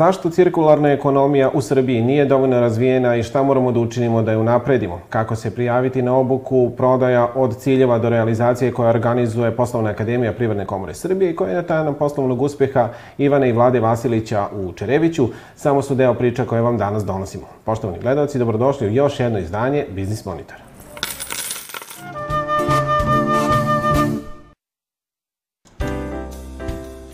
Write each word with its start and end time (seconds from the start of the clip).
Zašto 0.00 0.30
cirkularna 0.30 0.92
ekonomija 0.92 1.50
u 1.54 1.60
Srbiji 1.60 2.02
nije 2.02 2.24
dovoljno 2.24 2.60
razvijena 2.60 3.16
i 3.16 3.22
šta 3.22 3.42
moramo 3.42 3.72
da 3.72 3.80
učinimo 3.80 4.22
da 4.22 4.30
je 4.30 4.36
unapredimo? 4.36 5.00
Kako 5.08 5.36
se 5.36 5.54
prijaviti 5.54 6.02
na 6.02 6.14
obuku 6.16 6.70
prodaja 6.76 7.28
od 7.34 7.56
ciljeva 7.56 7.98
do 7.98 8.08
realizacije 8.08 8.72
koja 8.72 8.90
organizuje 8.90 9.56
Poslovna 9.56 9.90
akademija 9.90 10.32
Privredne 10.32 10.66
komore 10.66 10.94
Srbije 10.94 11.30
i 11.30 11.36
koja 11.36 11.56
je 11.56 11.66
tajna 11.66 11.92
poslovnog 11.92 12.42
uspeha 12.42 12.88
Ivana 13.18 13.46
i 13.46 13.52
Vlade 13.52 13.80
Vasilića 13.80 14.46
u 14.56 14.72
Čereviću, 14.72 15.28
samo 15.56 15.82
su 15.82 15.94
deo 15.94 16.14
priča 16.14 16.44
koje 16.44 16.62
vam 16.62 16.78
danas 16.78 17.04
donosimo. 17.04 17.44
Poštovani 17.64 17.98
gledalci, 18.00 18.38
dobrodošli 18.38 18.86
u 18.86 18.90
još 18.90 19.20
jedno 19.20 19.38
izdanje 19.38 19.86
Biznis 19.94 20.24
Monitora. 20.24 20.69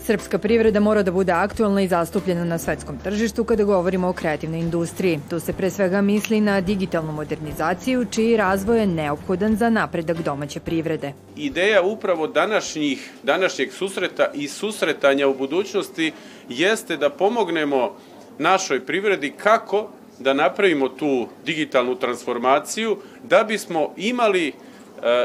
Srpska 0.07 0.37
privreda 0.37 0.79
mora 0.79 1.01
da 1.03 1.11
bude 1.11 1.31
aktualna 1.31 1.81
i 1.81 1.87
zastupljena 1.87 2.45
na 2.45 2.57
svetskom 2.57 2.97
tržištu 3.03 3.43
kada 3.43 3.63
govorimo 3.63 4.07
o 4.07 4.13
kreativnoj 4.13 4.59
industriji. 4.59 5.19
Tu 5.29 5.39
se 5.39 5.53
pre 5.53 5.69
svega 5.69 6.01
misli 6.01 6.41
na 6.41 6.61
digitalnu 6.61 7.11
modernizaciju, 7.11 8.05
čiji 8.11 8.37
razvoj 8.37 8.79
je 8.79 8.85
neophodan 8.87 9.55
za 9.55 9.69
napredak 9.69 10.17
domaće 10.17 10.59
privrede. 10.59 11.13
Ideja 11.35 11.81
upravo 11.81 12.27
današnjih, 12.27 13.11
današnjeg 13.23 13.73
susreta 13.73 14.31
i 14.33 14.47
susretanja 14.47 15.27
u 15.27 15.35
budućnosti 15.35 16.11
jeste 16.49 16.97
da 16.97 17.09
pomognemo 17.09 17.95
našoj 18.39 18.85
privredi 18.85 19.33
kako 19.37 19.89
da 20.19 20.33
napravimo 20.33 20.89
tu 20.89 21.27
digitalnu 21.45 21.95
transformaciju 21.95 22.97
da 23.23 23.43
bismo 23.43 23.93
imali 23.97 24.53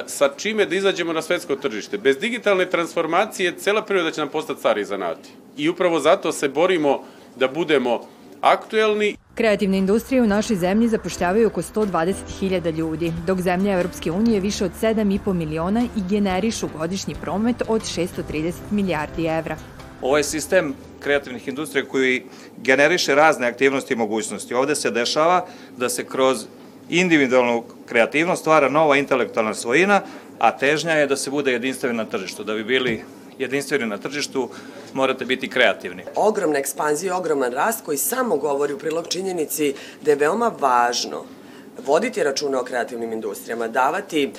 sa 0.07 0.29
čime 0.37 0.67
da 0.67 0.77
izađemo 0.77 1.13
na 1.13 1.23
svetsko 1.23 1.57
tržište. 1.57 1.99
Bez 1.99 2.19
digitalne 2.19 2.71
transformacije 2.71 3.55
cela 3.59 3.83
priroda 3.83 4.11
će 4.11 4.21
nam 4.21 4.29
postati 4.29 4.61
stari 4.61 4.85
zanati. 4.85 5.31
I 5.57 5.69
upravo 5.69 6.01
zato 6.01 6.33
se 6.33 6.49
borimo 6.49 7.05
da 7.37 7.49
budemo 7.49 8.01
aktuelni. 8.41 9.17
Kreativne 9.35 9.79
industrije 9.79 10.23
u 10.23 10.27
našoj 10.27 10.57
zemlji 10.57 10.89
zapošljavaju 10.89 11.47
oko 11.47 11.63
120.000 11.63 12.77
ljudi, 12.77 13.13
dok 13.27 13.41
zemlje 13.41 13.73
Evropske 13.73 14.11
unije 14.11 14.41
više 14.41 14.65
od 14.65 14.71
7,5 14.83 15.33
miliona 15.33 15.83
i 15.97 16.01
generišu 16.11 16.69
godišnji 16.79 17.15
promet 17.23 17.63
od 17.69 17.83
630 17.83 18.53
milijardi 18.71 19.27
evra. 19.27 19.57
Ovo 20.03 20.17
je 20.17 20.25
sistem 20.25 20.75
kreativnih 21.01 21.49
industrija 21.49 21.85
koji 21.85 22.23
generiše 22.57 23.15
razne 23.15 23.47
aktivnosti 23.47 23.95
i 23.95 23.97
mogućnosti. 23.97 24.55
Ovde 24.55 24.75
se 24.75 24.91
dešava 24.91 25.47
da 25.77 25.89
se 25.89 26.05
kroz 26.05 26.47
individualnu 26.93 27.65
kreativnost 27.87 28.41
stvara 28.41 28.69
nova 28.69 28.97
intelektualna 28.97 29.55
svojina, 29.55 30.01
a 30.39 30.51
težnja 30.57 30.93
je 30.93 31.07
da 31.07 31.17
se 31.17 31.31
bude 31.31 31.53
jedinstveni 31.53 31.97
na 31.97 32.05
tržištu. 32.05 32.45
Da 32.45 32.55
bi 32.55 32.65
bili 32.65 33.05
jedinstveni 33.39 33.87
na 33.87 33.99
tržištu, 33.99 34.49
morate 34.93 35.25
biti 35.25 35.49
kreativni. 35.49 36.05
Ogromna 36.17 36.59
ekspanzija, 36.59 37.17
ogroman 37.17 37.53
rast 37.53 37.85
koji 37.85 37.99
samo 37.99 38.37
govori 38.37 38.73
u 38.73 38.79
prilog 38.79 39.09
činjenici 39.09 39.75
da 40.03 40.11
je 40.11 40.17
veoma 40.17 40.53
važno 40.61 41.25
voditi 41.87 42.23
računa 42.23 42.61
o 42.61 42.65
kreativnim 42.65 43.13
industrijama, 43.13 43.69
davati 43.69 44.25
e, 44.25 44.31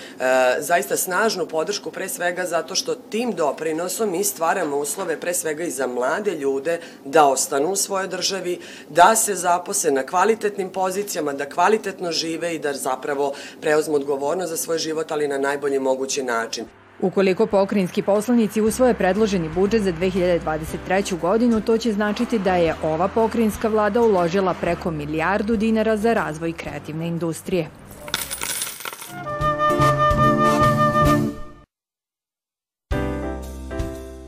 zaista 0.60 0.98
snažnu 0.98 1.48
podršku 1.48 1.92
pre 1.92 2.10
svega 2.10 2.46
zato 2.46 2.76
što 2.76 2.96
tim 2.96 3.32
doprinosom 3.32 4.12
mi 4.12 4.24
stvaramo 4.24 4.78
uslove 4.78 5.20
pre 5.20 5.34
svega 5.34 5.64
i 5.64 5.72
za 5.72 5.88
mlade 5.88 6.32
ljude 6.32 6.80
da 7.06 7.28
ostanu 7.28 7.72
u 7.72 7.76
svojoj 7.76 8.08
državi, 8.08 8.60
da 8.90 9.16
se 9.16 9.36
zapose 9.36 9.92
na 9.92 10.06
kvalitetnim 10.06 10.70
pozicijama, 10.70 11.34
da 11.34 11.50
kvalitetno 11.50 12.12
žive 12.12 12.56
i 12.56 12.60
da 12.60 12.74
zapravo 12.74 13.34
preuzmu 13.62 13.96
odgovornost 13.96 14.50
za 14.50 14.58
svoj 14.58 14.78
život, 14.78 15.12
ali 15.12 15.28
na 15.28 15.38
najbolji 15.38 15.80
mogući 15.80 16.24
način. 16.24 16.83
Ukoliko 17.04 17.46
pokrinjski 17.46 18.02
poslanici 18.02 18.62
usvoje 18.62 18.94
predloženi 18.94 19.50
budžet 19.50 19.82
za 19.84 19.92
2023. 19.92 21.20
godinu, 21.20 21.62
to 21.62 21.78
će 21.78 21.94
značiti 21.94 22.40
da 22.40 22.56
je 22.56 22.76
ova 22.84 23.08
pokrinjska 23.08 23.68
vlada 23.68 24.02
uložila 24.02 24.54
preko 24.54 24.92
milijardu 24.92 25.56
dinara 25.56 25.98
za 25.98 26.14
razvoj 26.14 26.54
kreativne 26.54 27.08
industrije. 27.08 27.68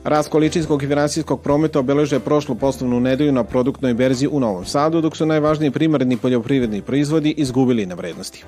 Rast 0.04 0.30
količinskog 0.30 0.84
i 0.84 0.88
finansijskog 0.88 1.42
prometa 1.42 1.80
obeleže 1.80 2.20
prošlu 2.20 2.56
poslovnu 2.56 3.00
nedelju 3.00 3.32
na 3.32 3.44
produktnoj 3.44 3.94
berzi 3.94 4.28
u 4.28 4.40
Novom 4.40 4.66
Sadu, 4.66 5.02
dok 5.02 5.18
su 5.18 5.26
najvažniji 5.26 5.72
primarni 5.72 6.18
poljoprivredni 6.18 6.82
proizvodi 6.82 7.34
izgubili 7.38 7.86
na 7.86 7.96
vrednosti. 7.96 8.44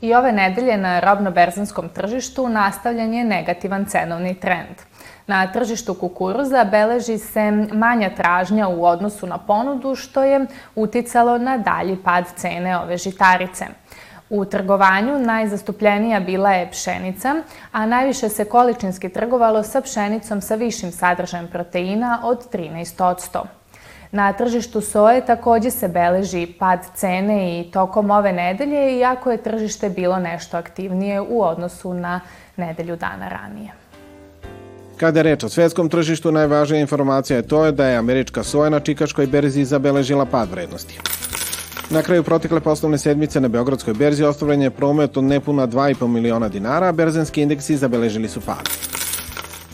I 0.00 0.14
ove 0.14 0.32
nedelje 0.32 0.76
na 0.76 1.00
robno-berzanskom 1.00 1.88
tržištu 1.88 2.48
nastavljen 2.48 3.14
je 3.14 3.24
negativan 3.24 3.84
cenovni 3.84 4.34
trend. 4.34 4.76
Na 5.26 5.46
tržištu 5.52 5.94
kukuruza 5.94 6.64
beleži 6.64 7.18
se 7.18 7.50
manja 7.72 8.10
tražnja 8.14 8.68
u 8.68 8.84
odnosu 8.84 9.26
na 9.26 9.38
ponudu, 9.38 9.94
što 9.94 10.22
je 10.22 10.46
uticalo 10.74 11.38
na 11.38 11.58
dalji 11.58 11.96
pad 12.04 12.24
cene 12.36 12.78
ove 12.78 12.96
žitarice. 12.96 13.66
U 14.30 14.44
trgovanju 14.44 15.18
najzastupljenija 15.18 16.20
bila 16.20 16.50
je 16.50 16.70
pšenica, 16.70 17.34
a 17.72 17.86
najviše 17.86 18.28
se 18.28 18.44
količinski 18.44 19.08
trgovalo 19.08 19.62
sa 19.62 19.80
pšenicom 19.80 20.40
sa 20.40 20.54
višim 20.54 20.92
sadržajem 20.92 21.48
proteina 21.48 22.20
od 22.22 22.52
13 22.52 23.46
Na 24.16 24.32
tržištu 24.32 24.80
soje 24.80 25.26
takođe 25.26 25.70
se 25.70 25.88
beleži 25.88 26.46
pad 26.58 26.80
cene 26.94 27.60
i 27.60 27.64
tokom 27.70 28.10
ove 28.10 28.32
nedelje, 28.32 28.98
iako 28.98 29.30
je 29.30 29.42
tržište 29.42 29.88
bilo 29.88 30.18
nešto 30.18 30.56
aktivnije 30.56 31.20
u 31.20 31.42
odnosu 31.42 31.94
na 31.94 32.20
nedelju 32.56 32.96
dana 32.96 33.28
ranije. 33.28 33.70
Kada 34.96 35.18
je 35.18 35.22
reč 35.22 35.44
o 35.44 35.48
svetskom 35.48 35.88
tržištu, 35.88 36.32
najvažnija 36.32 36.80
informacija 36.80 37.36
je 37.36 37.48
to 37.48 37.70
da 37.72 37.86
je 37.86 37.96
američka 37.96 38.42
soja 38.42 38.70
na 38.70 38.80
Čikaškoj 38.80 39.26
berzi 39.26 39.64
zabeležila 39.64 40.24
pad 40.24 40.50
vrednosti. 40.50 40.98
Na 41.90 42.02
kraju 42.02 42.22
protekle 42.22 42.60
poslovne 42.60 42.98
sedmice 42.98 43.40
na 43.40 43.48
Beogradskoj 43.48 43.94
berzi 43.94 44.24
ostvarjen 44.24 44.62
je 44.62 44.70
promet 44.70 45.16
od 45.16 45.24
nepuna 45.24 45.66
2,5 45.66 46.06
miliona 46.06 46.48
dinara, 46.48 46.88
a 46.88 46.92
berzenski 46.92 47.42
indeksi 47.42 47.76
zabeležili 47.76 48.28
su 48.28 48.40
pad. 48.40 48.95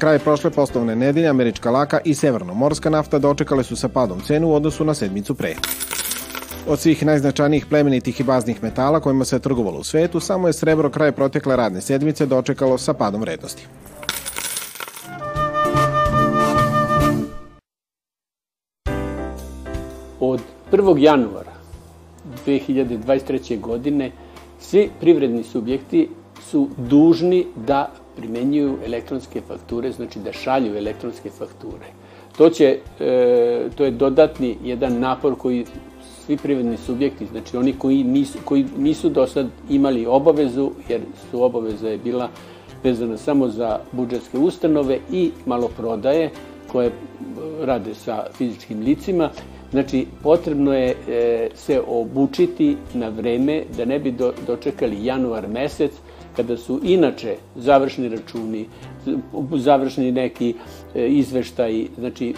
Kraj 0.02 0.18
prošle 0.18 0.50
poslovne 0.50 0.96
nedelje 0.96 1.28
američka 1.28 1.70
laka 1.70 2.00
i 2.04 2.14
severnomorska 2.14 2.90
nafta 2.90 3.18
dočekale 3.18 3.64
su 3.64 3.76
sa 3.76 3.88
padom 3.88 4.20
cenu 4.20 4.48
u 4.48 4.54
odnosu 4.54 4.84
na 4.84 4.94
sedmicu 4.94 5.34
pre. 5.34 5.54
Od 6.66 6.78
svih 6.78 7.06
najznačajnijih 7.06 7.66
plemenitih 7.66 8.20
i 8.20 8.24
baznih 8.24 8.62
metala 8.62 9.00
kojima 9.00 9.24
se 9.24 9.38
trgovalo 9.38 9.78
u 9.78 9.84
svetu, 9.84 10.20
samo 10.20 10.46
je 10.46 10.52
srebro 10.52 10.90
kraj 10.90 11.12
protekle 11.12 11.56
radne 11.56 11.80
sedmice 11.80 12.26
dočekalo 12.26 12.78
sa 12.78 12.94
padom 12.94 13.20
vrednosti. 13.20 13.66
Od 20.20 20.40
1. 20.72 20.98
januara 20.98 21.52
2023. 22.46 23.60
godine 23.60 24.12
svi 24.60 24.90
privredni 25.00 25.44
subjekti 25.44 26.08
su 26.50 26.68
dužni 26.76 27.46
da 27.56 27.90
primenjuju 28.16 28.78
elektronske 28.84 29.40
fakture, 29.40 29.92
znači 29.92 30.18
da 30.18 30.32
šalju 30.32 30.76
elektronske 30.76 31.30
fakture. 31.30 31.86
To, 32.38 32.50
će, 32.50 32.78
e, 33.00 33.68
to 33.76 33.84
je 33.84 33.90
dodatni 33.90 34.56
jedan 34.64 34.98
napor 35.00 35.36
koji 35.38 35.64
svi 36.26 36.36
privredni 36.36 36.76
subjekti, 36.76 37.26
znači 37.26 37.56
oni 37.56 37.72
koji 37.72 38.04
nisu, 38.04 38.38
koji 38.44 38.66
nisu 38.78 39.08
do 39.08 39.26
sad 39.26 39.46
imali 39.70 40.06
obavezu, 40.06 40.70
jer 40.88 41.00
su 41.30 41.42
obaveza 41.42 41.88
je 41.88 41.98
bila 41.98 42.28
vezana 42.84 43.16
samo 43.16 43.48
za 43.48 43.78
budžetske 43.92 44.38
ustanove 44.38 44.98
i 45.12 45.30
maloprodaje 45.46 46.30
koje 46.72 46.90
rade 47.60 47.94
sa 47.94 48.24
fizičkim 48.32 48.80
licima. 48.80 49.30
Znači, 49.70 50.06
potrebno 50.22 50.74
je 50.74 50.96
e, 51.08 51.48
se 51.54 51.80
obučiti 51.86 52.76
na 52.94 53.08
vreme 53.08 53.62
da 53.76 53.84
ne 53.84 53.98
bi 53.98 54.10
do, 54.10 54.32
dočekali 54.46 55.04
januar 55.04 55.48
mesec, 55.48 55.92
kada 56.36 56.56
su 56.56 56.80
inače 56.82 57.36
završni 57.56 58.08
računi, 58.08 58.66
završni 59.56 60.12
neki 60.12 60.54
e, 60.94 61.08
izveštaj, 61.08 61.86
znači 61.98 62.34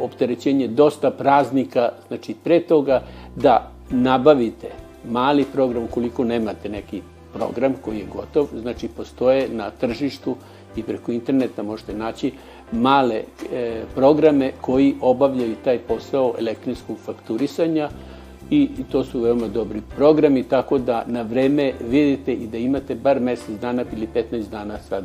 opterećenje 0.00 0.68
dosta 0.68 1.10
praznika, 1.10 1.88
znači 2.08 2.34
pre 2.44 2.60
toga 2.60 3.02
da 3.36 3.70
nabavite 3.90 4.68
mali 5.10 5.44
program 5.52 5.86
koliko 5.86 6.24
nemate 6.24 6.68
neki 6.68 7.02
program 7.34 7.74
koji 7.84 7.98
je 7.98 8.06
gotov, 8.12 8.46
znači 8.60 8.88
postoje 8.88 9.48
na 9.48 9.70
tržištu 9.70 10.36
i 10.76 10.82
preko 10.82 11.12
interneta 11.12 11.62
možete 11.62 11.94
naći 11.94 12.32
male 12.72 13.22
e, 13.52 13.82
programe 13.94 14.52
koji 14.60 14.94
obavljaju 15.00 15.54
taj 15.64 15.78
posao 15.78 16.34
elektronskog 16.38 16.96
fakturisanja, 16.98 17.88
i 18.50 18.68
to 18.92 19.04
su 19.04 19.20
veoma 19.20 19.48
dobri 19.48 19.82
programi, 19.96 20.42
tako 20.42 20.78
da 20.78 21.04
na 21.06 21.22
vreme 21.22 21.72
vidite 21.88 22.32
i 22.32 22.46
da 22.46 22.58
imate 22.58 22.94
bar 22.94 23.20
mesec 23.20 23.60
dana 23.60 23.84
ili 23.96 24.08
15 24.14 24.48
dana 24.50 24.78
sad 24.78 25.04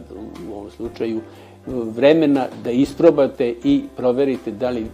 u 0.50 0.54
ovom 0.54 0.70
slučaju 0.70 1.22
vremena 1.68 2.48
da 2.64 2.72
isprobate 2.72 3.56
i 3.64 3.84
proverite 3.98 4.52
da 4.52 4.70
li 4.70 4.86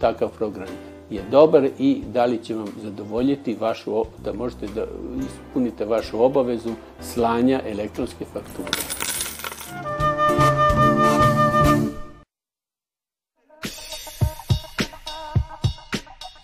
takav 0.00 0.28
program 0.28 0.68
je 1.10 1.22
dobar 1.30 1.68
i 1.78 2.02
da 2.12 2.24
li 2.24 2.38
će 2.38 2.54
vam 2.54 2.68
zadovoljiti 2.82 3.56
vašu, 3.60 4.04
da 4.24 4.32
možete 4.32 4.66
da 4.74 4.84
ispunite 5.26 5.84
vašu 5.84 6.24
obavezu 6.24 6.70
slanja 7.00 7.60
elektronske 7.66 8.24
fakture. 8.24 9.13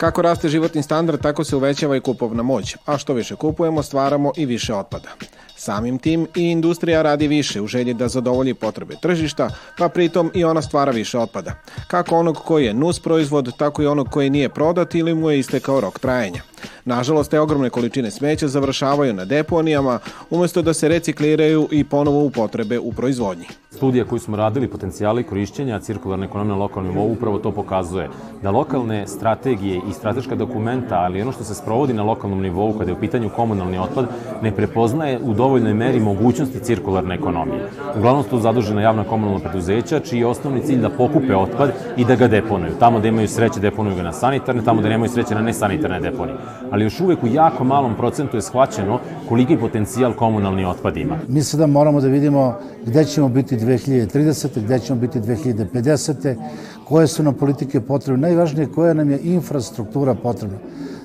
Kako 0.01 0.23
raste 0.23 0.49
životni 0.49 0.83
standard, 0.83 1.23
tako 1.23 1.45
se 1.45 1.57
uvećava 1.57 1.97
i 1.97 2.01
kupovna 2.01 2.43
moć, 2.43 2.77
a 2.87 2.99
što 2.99 3.15
više 3.15 3.37
kupujemo, 3.37 3.83
stvaramo 3.83 4.33
i 4.37 4.47
više 4.47 4.75
otpada. 4.75 5.09
Samim 5.57 5.99
tim 5.99 6.27
i 6.37 6.43
industrija 6.43 7.03
radi 7.03 7.29
više 7.29 7.61
u 7.61 7.67
želji 7.67 7.95
da 7.95 8.09
zadovolji 8.09 8.55
potrebe 8.55 8.95
tržišta, 9.03 9.51
pa 9.79 9.89
pritom 9.89 10.31
i 10.35 10.45
ona 10.45 10.63
stvara 10.63 10.93
više 10.93 11.19
otpada. 11.19 11.55
Kako 11.87 12.17
onog 12.17 12.37
koji 12.37 12.65
je 12.65 12.75
nus 12.75 13.01
proizvod, 13.01 13.57
tako 13.57 13.83
i 13.83 13.87
onog 13.87 14.09
koji 14.09 14.31
nije 14.31 14.49
prodat 14.49 14.95
ili 14.95 15.15
mu 15.15 15.31
je 15.31 15.39
istekao 15.39 15.81
rok 15.81 15.99
trajanja. 15.99 16.43
Nažalost, 16.85 17.31
te 17.31 17.41
ogromne 17.41 17.71
količine 17.71 18.11
smeća 18.11 18.49
završavaju 18.49 19.15
na 19.15 19.25
deponijama, 19.25 19.99
umesto 20.31 20.63
da 20.63 20.75
se 20.75 20.89
recikliraju 20.89 21.69
i 21.71 21.85
ponovo 21.85 22.25
upotrebe 22.25 22.79
u 22.79 22.93
proizvodnji. 22.93 23.45
Studija 23.71 24.05
koju 24.05 24.19
smo 24.19 24.37
radili, 24.37 24.69
potencijali 24.69 25.23
korišćenja 25.23 25.81
cirkularne 25.81 26.27
ekonomije 26.27 26.57
na 26.57 26.63
lokalnom 26.63 26.93
nivou, 26.93 27.13
upravo 27.13 27.39
to 27.39 27.53
pokazuje. 27.53 28.09
Da 28.43 28.51
lokalne 28.51 29.07
strategije 29.07 29.81
i 29.91 29.93
strateška 29.93 30.35
dokumenta, 30.35 30.95
ali 30.95 31.23
ono 31.23 31.33
što 31.33 31.45
se 31.45 31.55
sprovodi 31.55 31.93
na 31.93 32.03
lokalnom 32.03 32.43
nivou 32.43 32.73
kada 32.79 32.91
je 32.91 32.97
u 32.97 33.01
pitanju 33.01 33.31
komunalni 33.37 33.79
otpad, 33.79 34.07
ne 34.43 34.57
prepoznaje 34.57 35.19
u 35.23 35.35
dovoljnoj 35.35 35.75
meri 35.75 36.01
mogućnosti 36.01 36.61
cirkularne 36.61 37.15
ekonomije. 37.15 37.71
Uglavnom 37.97 38.25
su 38.31 38.41
zadužena 38.41 38.83
javna 38.83 39.05
komunalna 39.05 39.41
preduzeća, 39.41 40.01
čiji 40.01 40.21
je 40.21 40.27
osnovni 40.27 40.63
cilj 40.67 40.81
da 40.81 40.91
pokupe 40.91 41.37
otpad 41.37 41.73
i 41.97 42.05
da 42.05 42.15
ga 42.15 42.29
deponuju. 42.29 42.73
Tamo 42.79 43.01
da 43.01 43.09
imaju 43.09 43.29
sreće, 43.29 43.61
deponuju 43.61 43.97
ga 43.97 44.03
na 44.03 44.13
sanitarne, 44.13 44.65
tamo 44.65 44.83
da 44.83 44.89
nemaju 44.89 45.11
sreće 45.11 45.35
na 45.35 45.41
nesanitarne 45.41 46.01
deponije. 46.01 46.37
Ali 46.71 46.85
još 46.85 47.01
uvek 47.01 47.23
u 47.23 47.27
jako 47.27 47.65
malom 47.65 47.97
procentu 47.97 48.37
je 48.37 48.43
shvaćeno 48.43 48.99
koliki 49.29 49.57
potencijal 49.57 50.13
komunalni 50.13 50.65
otpad 50.65 50.97
ima. 50.97 51.19
Mi 51.29 51.43
sada 51.43 51.67
moramo 51.67 52.01
da 52.01 52.09
vidimo 52.09 52.59
gde 52.87 53.05
ćemo 53.05 53.29
biti 53.29 53.57
2030. 53.57 54.65
gde 54.65 54.79
ćemo 54.79 55.01
biti 55.01 55.21
2050. 55.21 56.37
koje 56.85 57.07
su 57.07 57.23
nam 57.23 57.35
politike 57.35 57.81
potrebne. 57.81 58.29
Najvažnije 58.29 58.67
koja 58.67 58.95
nam 58.95 59.11
je 59.11 59.21
infrastruktura 59.23 60.15
potrebna. 60.15 60.59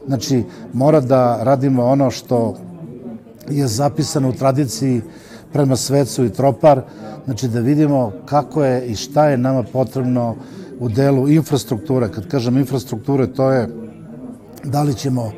Znači, 0.07 0.43
mora 0.73 0.99
da 0.99 1.43
radimo 1.43 1.85
ono 1.85 2.11
što 2.11 2.55
je 3.49 3.67
zapisano 3.67 4.29
u 4.29 4.33
tradiciji 4.33 5.01
prema 5.53 5.75
svecu 5.75 6.25
i 6.25 6.29
tropar, 6.29 6.81
znači 7.25 7.47
da 7.47 7.59
vidimo 7.59 8.11
kako 8.25 8.63
je 8.63 8.85
i 8.85 8.95
šta 8.95 9.29
je 9.29 9.37
nama 9.37 9.63
potrebno 9.63 10.35
u 10.79 10.89
delu 10.89 11.29
infrastrukture. 11.29 12.11
Kad 12.11 12.27
kažem 12.27 12.57
infrastrukture, 12.57 13.27
to 13.27 13.51
je 13.51 13.84
da 14.65 14.83
li 14.83 14.93
ćemo 14.93 15.31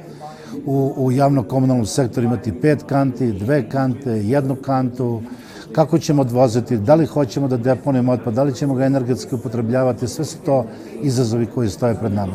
u, 0.66 0.94
u 0.98 1.12
javno-komunalnom 1.12 1.86
sektoru 1.86 2.28
imati 2.28 2.62
pet 2.62 2.84
kanti, 2.84 3.32
dve 3.32 3.70
kante, 3.70 4.12
jednu 4.12 4.56
kantu, 4.56 5.22
kako 5.72 6.00
ćemo 6.00 6.22
odvoziti, 6.22 6.78
da 6.78 6.96
li 6.96 7.06
hoćemo 7.06 7.48
da 7.48 7.58
deponujemo 7.58 8.12
otpad, 8.12 8.34
da 8.34 8.44
li 8.44 8.56
ćemo 8.56 8.74
ga 8.74 8.86
energetski 8.86 9.36
upotrebljavati, 9.36 10.08
sve 10.08 10.26
su 10.26 10.38
to 10.46 10.66
izazovi 11.02 11.46
koji 11.46 11.70
stoje 11.70 11.96
pred 11.96 12.12
nama 12.12 12.34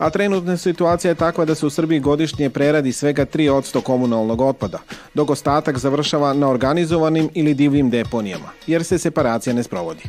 a 0.00 0.10
trenutna 0.10 0.56
situacija 0.56 1.10
je 1.10 1.14
takva 1.14 1.44
da 1.44 1.54
se 1.54 1.66
u 1.66 1.70
Srbiji 1.70 2.00
godišnje 2.00 2.50
preradi 2.50 2.92
svega 2.92 3.26
3% 3.26 3.82
komunalnog 3.82 4.40
otpada, 4.40 4.78
dok 5.14 5.30
ostatak 5.30 5.78
završava 5.78 6.32
na 6.32 6.48
organizovanim 6.48 7.28
ili 7.34 7.54
divljim 7.54 7.90
deponijama, 7.90 8.48
jer 8.66 8.84
se 8.84 8.98
separacija 8.98 9.54
ne 9.54 9.62
sprovodi. 9.62 10.02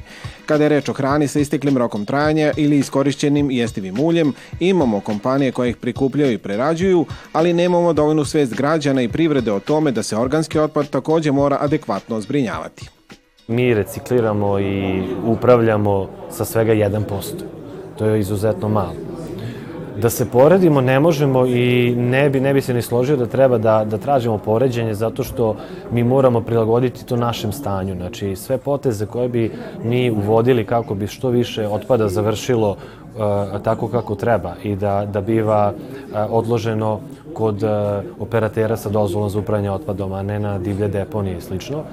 Kada 0.45 0.63
je 0.63 0.69
reč 0.69 0.89
o 0.89 0.93
hrani 0.93 1.27
sa 1.27 1.39
isteklim 1.39 1.77
rokom 1.77 2.05
trajanja 2.05 2.51
ili 2.57 2.77
iskorišćenim 2.77 3.51
jestivim 3.51 3.99
uljem, 3.99 4.33
imamo 4.59 4.99
kompanije 4.99 5.51
koje 5.51 5.69
ih 5.69 5.77
prikupljaju 5.77 6.33
i 6.33 6.37
prerađuju, 6.37 7.05
ali 7.33 7.53
nemamo 7.53 7.93
dovoljnu 7.93 8.25
svest 8.25 8.55
građana 8.55 9.01
i 9.01 9.07
privrede 9.09 9.51
o 9.51 9.59
tome 9.59 9.91
da 9.91 10.03
se 10.03 10.17
organski 10.17 10.59
otpad 10.59 10.89
takođe 10.89 11.31
mora 11.31 11.57
adekvatno 11.59 12.21
zbrinjavati. 12.21 12.89
Mi 13.47 13.73
recikliramo 13.73 14.59
i 14.59 15.03
upravljamo 15.25 16.09
sa 16.29 16.45
svega 16.45 16.73
1%. 16.73 17.01
To 17.97 18.05
je 18.05 18.19
izuzetno 18.19 18.69
malo 18.69 19.10
da 19.97 20.09
se 20.09 20.29
poredimo 20.29 20.81
ne 20.81 20.99
možemo 20.99 21.45
i 21.45 21.95
ne 21.97 22.29
bi, 22.29 22.39
ne 22.39 22.53
bi 22.53 22.61
se 22.61 22.73
ni 22.73 22.81
složio 22.81 23.17
da 23.17 23.25
treba 23.25 23.57
da, 23.57 23.85
da 23.85 23.97
tražimo 23.97 24.37
poređenje 24.37 24.93
zato 24.93 25.23
što 25.23 25.55
mi 25.91 26.03
moramo 26.03 26.41
prilagoditi 26.41 27.05
to 27.05 27.15
našem 27.15 27.51
stanju. 27.51 27.95
Znači 27.95 28.35
sve 28.35 28.57
poteze 28.57 29.05
koje 29.05 29.29
bi 29.29 29.51
mi 29.83 30.11
uvodili 30.11 30.65
kako 30.65 30.95
bi 30.95 31.07
što 31.07 31.29
više 31.29 31.67
otpada 31.67 32.07
završilo 32.07 32.69
uh, 32.69 33.61
tako 33.63 33.87
kako 33.87 34.15
treba 34.15 34.53
i 34.63 34.75
da, 34.75 35.07
da 35.13 35.21
biva 35.21 35.73
uh, 35.73 36.17
odloženo 36.29 36.99
kod 37.33 37.63
uh, 37.63 37.69
operatera 38.19 38.77
sa 38.77 38.89
dozvolom 38.89 39.29
za 39.29 39.39
upravljanje 39.39 39.71
otpadom, 39.71 40.13
a 40.13 40.23
ne 40.23 40.39
na 40.39 40.59
divlje 40.59 40.87
deponije 40.87 41.37
i 41.37 41.41
slično 41.41 41.83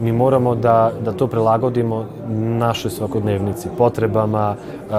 mi 0.00 0.12
moramo 0.12 0.54
da, 0.54 0.92
da 1.04 1.12
to 1.12 1.26
prilagodimo 1.26 2.06
našoj 2.58 2.90
svakodnevnici, 2.90 3.68
potrebama 3.78 4.56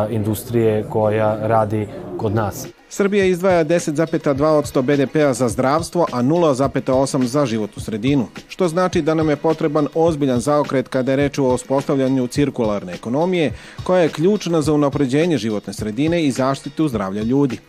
industrije 0.10 0.84
koja 0.90 1.48
radi 1.48 1.88
kod 2.18 2.36
nas. 2.36 2.75
Srbija 2.90 3.26
izdvaja 3.26 3.66
10,2% 3.66 4.82
BDP-a 4.82 5.34
za 5.34 5.50
zdravstvo, 5.50 6.06
a 6.12 6.22
0,8% 6.22 7.24
za 7.24 7.46
životnu 7.46 7.82
sredinu, 7.82 8.28
što 8.48 8.68
znači 8.68 9.02
da 9.02 9.14
nam 9.14 9.30
je 9.30 9.36
potreban 9.36 9.88
ozbiljan 9.94 10.40
zaokret 10.40 10.88
kada 10.88 11.12
je 11.12 11.16
reč 11.16 11.38
o 11.38 11.44
uspostavljanju 11.44 12.28
cirkularne 12.28 12.94
ekonomije, 12.94 13.54
koja 13.84 14.02
je 14.02 14.10
ključna 14.10 14.62
za 14.62 14.74
unapređenje 14.74 15.38
životne 15.38 15.74
sredine 15.74 16.24
i 16.26 16.32
zaštitu 16.32 16.88
zdravlja 16.88 17.24
ljudi. 17.24 17.60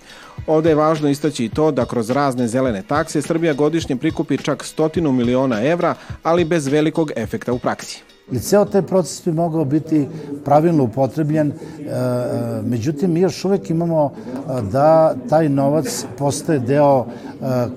Ovde 0.47 0.69
je 0.69 0.75
važno 0.75 1.09
istaći 1.09 1.45
i 1.45 1.49
to 1.49 1.71
da 1.71 1.85
kroz 1.85 2.11
razne 2.11 2.49
zelene 2.49 2.83
takse 2.83 3.23
Srbija 3.23 3.53
godišnje 3.53 3.97
prikupi 3.97 4.39
čak 4.39 4.65
stotinu 4.65 5.13
miliona 5.13 5.63
evra, 5.65 5.95
ali 6.23 6.45
bez 6.45 6.67
velikog 6.67 7.11
efekta 7.17 7.53
u 7.53 7.59
praksi. 7.59 8.16
I 8.33 8.39
ceo 8.39 8.65
taj 8.65 8.83
proces 8.83 9.25
bi 9.25 9.33
mogao 9.33 9.65
biti 9.65 10.09
pravilno 10.45 10.85
upotrebljen, 10.85 11.49
e, 11.49 11.53
e, 11.85 12.63
međutim 12.63 13.13
mi 13.13 13.21
još 13.21 13.45
uvek 13.45 13.71
imamo 13.71 14.13
e, 14.15 14.63
da 14.73 15.15
taj 15.29 15.49
novac 15.49 16.05
postaje 16.19 16.59
deo 16.59 17.07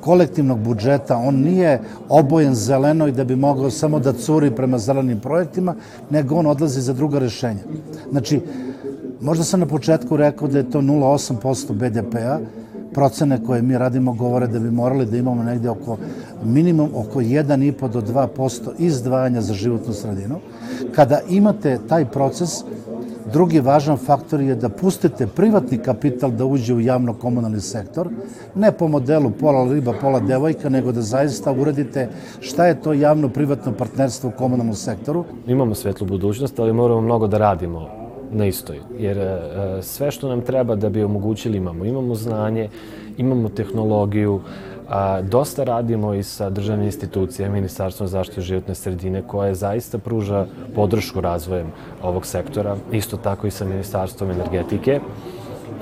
kolektivnog 0.01 0.59
budžeta, 0.59 1.17
on 1.17 1.35
nije 1.35 1.81
obojen 2.09 2.55
zeleno 2.55 3.07
i 3.07 3.11
da 3.11 3.23
bi 3.23 3.35
mogao 3.35 3.69
samo 3.69 3.99
da 3.99 4.13
curi 4.13 4.51
prema 4.51 4.77
zelenim 4.77 5.19
projektima, 5.19 5.75
nego 6.09 6.35
on 6.35 6.45
odlazi 6.45 6.81
za 6.81 6.93
druga 6.93 7.19
rešenja. 7.19 7.63
Znači, 8.11 8.41
možda 9.21 9.43
sam 9.43 9.59
na 9.59 9.65
početku 9.65 10.17
rekao 10.17 10.47
da 10.47 10.57
je 10.57 10.69
to 10.69 10.81
0,8% 10.81 11.73
BDP-a, 11.73 12.39
procene 12.93 13.43
koje 13.45 13.61
mi 13.61 13.77
radimo 13.77 14.13
govore 14.13 14.47
da 14.47 14.59
bi 14.59 14.71
morali 14.71 15.05
da 15.05 15.17
imamo 15.17 15.43
negde 15.43 15.69
oko 15.69 15.97
minimum 16.43 16.89
oko 16.95 17.21
1,5 17.21 17.87
do 17.87 18.01
2% 18.01 18.71
izdvajanja 18.77 19.41
za 19.41 19.53
životnu 19.53 19.93
sredinu. 19.93 20.39
Kada 20.95 21.21
imate 21.29 21.79
taj 21.87 22.05
proces, 22.05 22.63
Drugi 23.33 23.59
važan 23.59 23.97
faktor 23.97 24.41
je 24.41 24.55
da 24.55 24.69
pustite 24.69 25.27
privatni 25.27 25.77
kapital 25.77 26.31
da 26.31 26.45
uđe 26.45 26.73
u 26.73 26.79
javno-komunalni 26.79 27.61
sektor, 27.61 28.09
ne 28.55 28.71
po 28.71 28.87
modelu 28.87 29.31
pola 29.39 29.73
riba, 29.73 29.93
pola 30.01 30.19
devojka, 30.19 30.69
nego 30.69 30.91
da 30.91 31.01
zaista 31.01 31.51
uradite 31.51 32.07
šta 32.39 32.65
je 32.65 32.81
to 32.81 32.93
javno-privatno 32.93 33.73
partnerstvo 33.77 34.29
u 34.29 34.37
komunalnom 34.37 34.75
sektoru. 34.75 35.25
Imamo 35.47 35.75
svetlu 35.75 36.07
budućnost, 36.07 36.59
ali 36.59 36.73
moramo 36.73 37.01
mnogo 37.01 37.27
da 37.27 37.37
radimo 37.37 37.87
na 38.31 38.45
istoj. 38.45 38.79
Jer 38.97 39.17
e, 39.17 39.39
sve 39.81 40.11
što 40.11 40.29
nam 40.29 40.41
treba 40.41 40.75
da 40.75 40.89
bi 40.89 41.03
omogućili 41.03 41.57
imamo. 41.57 41.85
Imamo 41.85 42.15
znanje, 42.15 42.69
imamo 43.17 43.49
tehnologiju, 43.49 44.41
a, 44.89 45.21
dosta 45.21 45.63
radimo 45.63 46.13
i 46.13 46.23
sa 46.23 46.49
državnim 46.49 46.85
institucijama, 46.85 47.53
Ministarstvom 47.53 48.07
zaštite 48.07 48.41
životne 48.41 48.75
sredine, 48.75 49.21
koje 49.27 49.55
zaista 49.55 49.97
pruža 49.97 50.45
podršku 50.75 51.21
razvojem 51.21 51.67
ovog 52.03 52.25
sektora, 52.25 52.75
isto 52.91 53.17
tako 53.17 53.47
i 53.47 53.51
sa 53.51 53.65
Ministarstvom 53.65 54.31
energetike. 54.31 54.99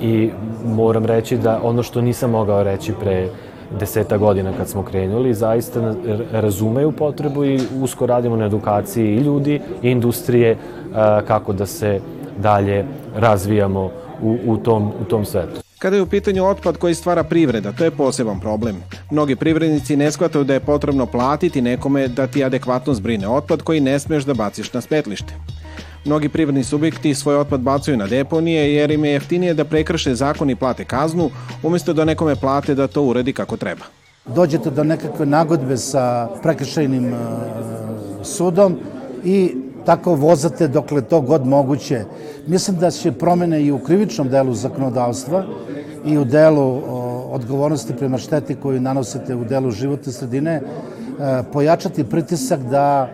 I 0.00 0.30
moram 0.64 1.06
reći 1.06 1.38
da 1.38 1.60
ono 1.62 1.82
što 1.82 2.00
nisam 2.00 2.30
mogao 2.30 2.62
reći 2.62 2.92
pre 3.00 3.28
deseta 3.80 4.16
godina 4.16 4.52
kad 4.56 4.68
smo 4.68 4.82
krenuli, 4.82 5.34
zaista 5.34 5.94
razumeju 6.32 6.92
potrebu 6.92 7.44
i 7.44 7.60
usko 7.82 8.06
radimo 8.06 8.36
na 8.36 8.46
edukaciji 8.46 9.14
i 9.14 9.20
ljudi 9.20 9.60
i 9.82 9.90
industrije 9.90 10.56
kako 11.26 11.52
da 11.52 11.66
se 11.66 12.00
dalje 12.38 12.84
razvijamo 13.16 13.90
u, 14.22 14.36
u, 14.46 14.56
tom, 14.56 14.92
u 15.00 15.04
tom 15.04 15.24
svetu. 15.24 15.67
Kada 15.78 15.96
je 15.96 16.02
u 16.02 16.06
pitanju 16.06 16.44
otpad 16.44 16.76
koji 16.76 16.94
stvara 16.94 17.22
privreda, 17.24 17.72
to 17.72 17.84
je 17.84 17.90
poseban 17.90 18.40
problem. 18.40 18.76
Mnogi 19.10 19.36
privrednici 19.36 19.96
ne 19.96 20.10
shvataju 20.12 20.44
da 20.44 20.54
je 20.54 20.60
potrebno 20.60 21.06
platiti 21.06 21.62
nekome 21.62 22.08
da 22.08 22.26
ti 22.26 22.44
adekvatno 22.44 22.94
zbrine 22.94 23.28
otpad 23.28 23.62
koji 23.62 23.80
ne 23.80 23.98
smeš 23.98 24.24
da 24.24 24.34
baciš 24.34 24.72
na 24.72 24.80
smetlište. 24.80 25.34
Mnogi 26.04 26.28
privredni 26.28 26.64
subjekti 26.64 27.14
svoj 27.14 27.36
otpad 27.36 27.60
bacaju 27.60 27.96
na 27.96 28.06
deponije 28.06 28.74
jer 28.74 28.90
im 28.90 29.04
je 29.04 29.12
jeftinije 29.12 29.54
da 29.54 29.64
prekrše 29.64 30.14
zakon 30.14 30.50
i 30.50 30.56
plate 30.56 30.84
kaznu, 30.84 31.30
umesto 31.62 31.92
da 31.92 32.04
nekome 32.04 32.36
plate 32.36 32.74
da 32.74 32.86
to 32.86 33.02
uredi 33.02 33.32
kako 33.32 33.56
treba. 33.56 33.84
Dođete 34.26 34.70
do 34.70 34.84
nekakve 34.84 35.26
nagodbe 35.26 35.76
sa 35.76 36.28
prekršajnim 36.42 37.12
uh, 37.12 37.18
sudom 38.24 38.78
i 39.24 39.54
tako 39.88 40.14
vozate 40.14 40.68
dokle 40.68 41.00
to 41.02 41.20
god 41.20 41.46
moguće. 41.46 42.04
Mislim 42.46 42.76
da 42.76 42.90
će 42.90 43.12
promene 43.12 43.62
i 43.62 43.72
u 43.72 43.78
krivičnom 43.78 44.28
delu 44.28 44.54
zakonodavstva 44.54 45.44
i 46.04 46.18
u 46.18 46.24
delu 46.24 46.82
odgovornosti 47.32 47.96
prema 47.96 48.18
šteti 48.18 48.54
koju 48.54 48.80
nanosite 48.80 49.34
u 49.34 49.44
delu 49.44 49.70
životne 49.70 50.12
sredine 50.12 50.52
e, 50.52 50.62
pojačati 51.52 52.04
pritisak 52.04 52.60
da 52.60 53.08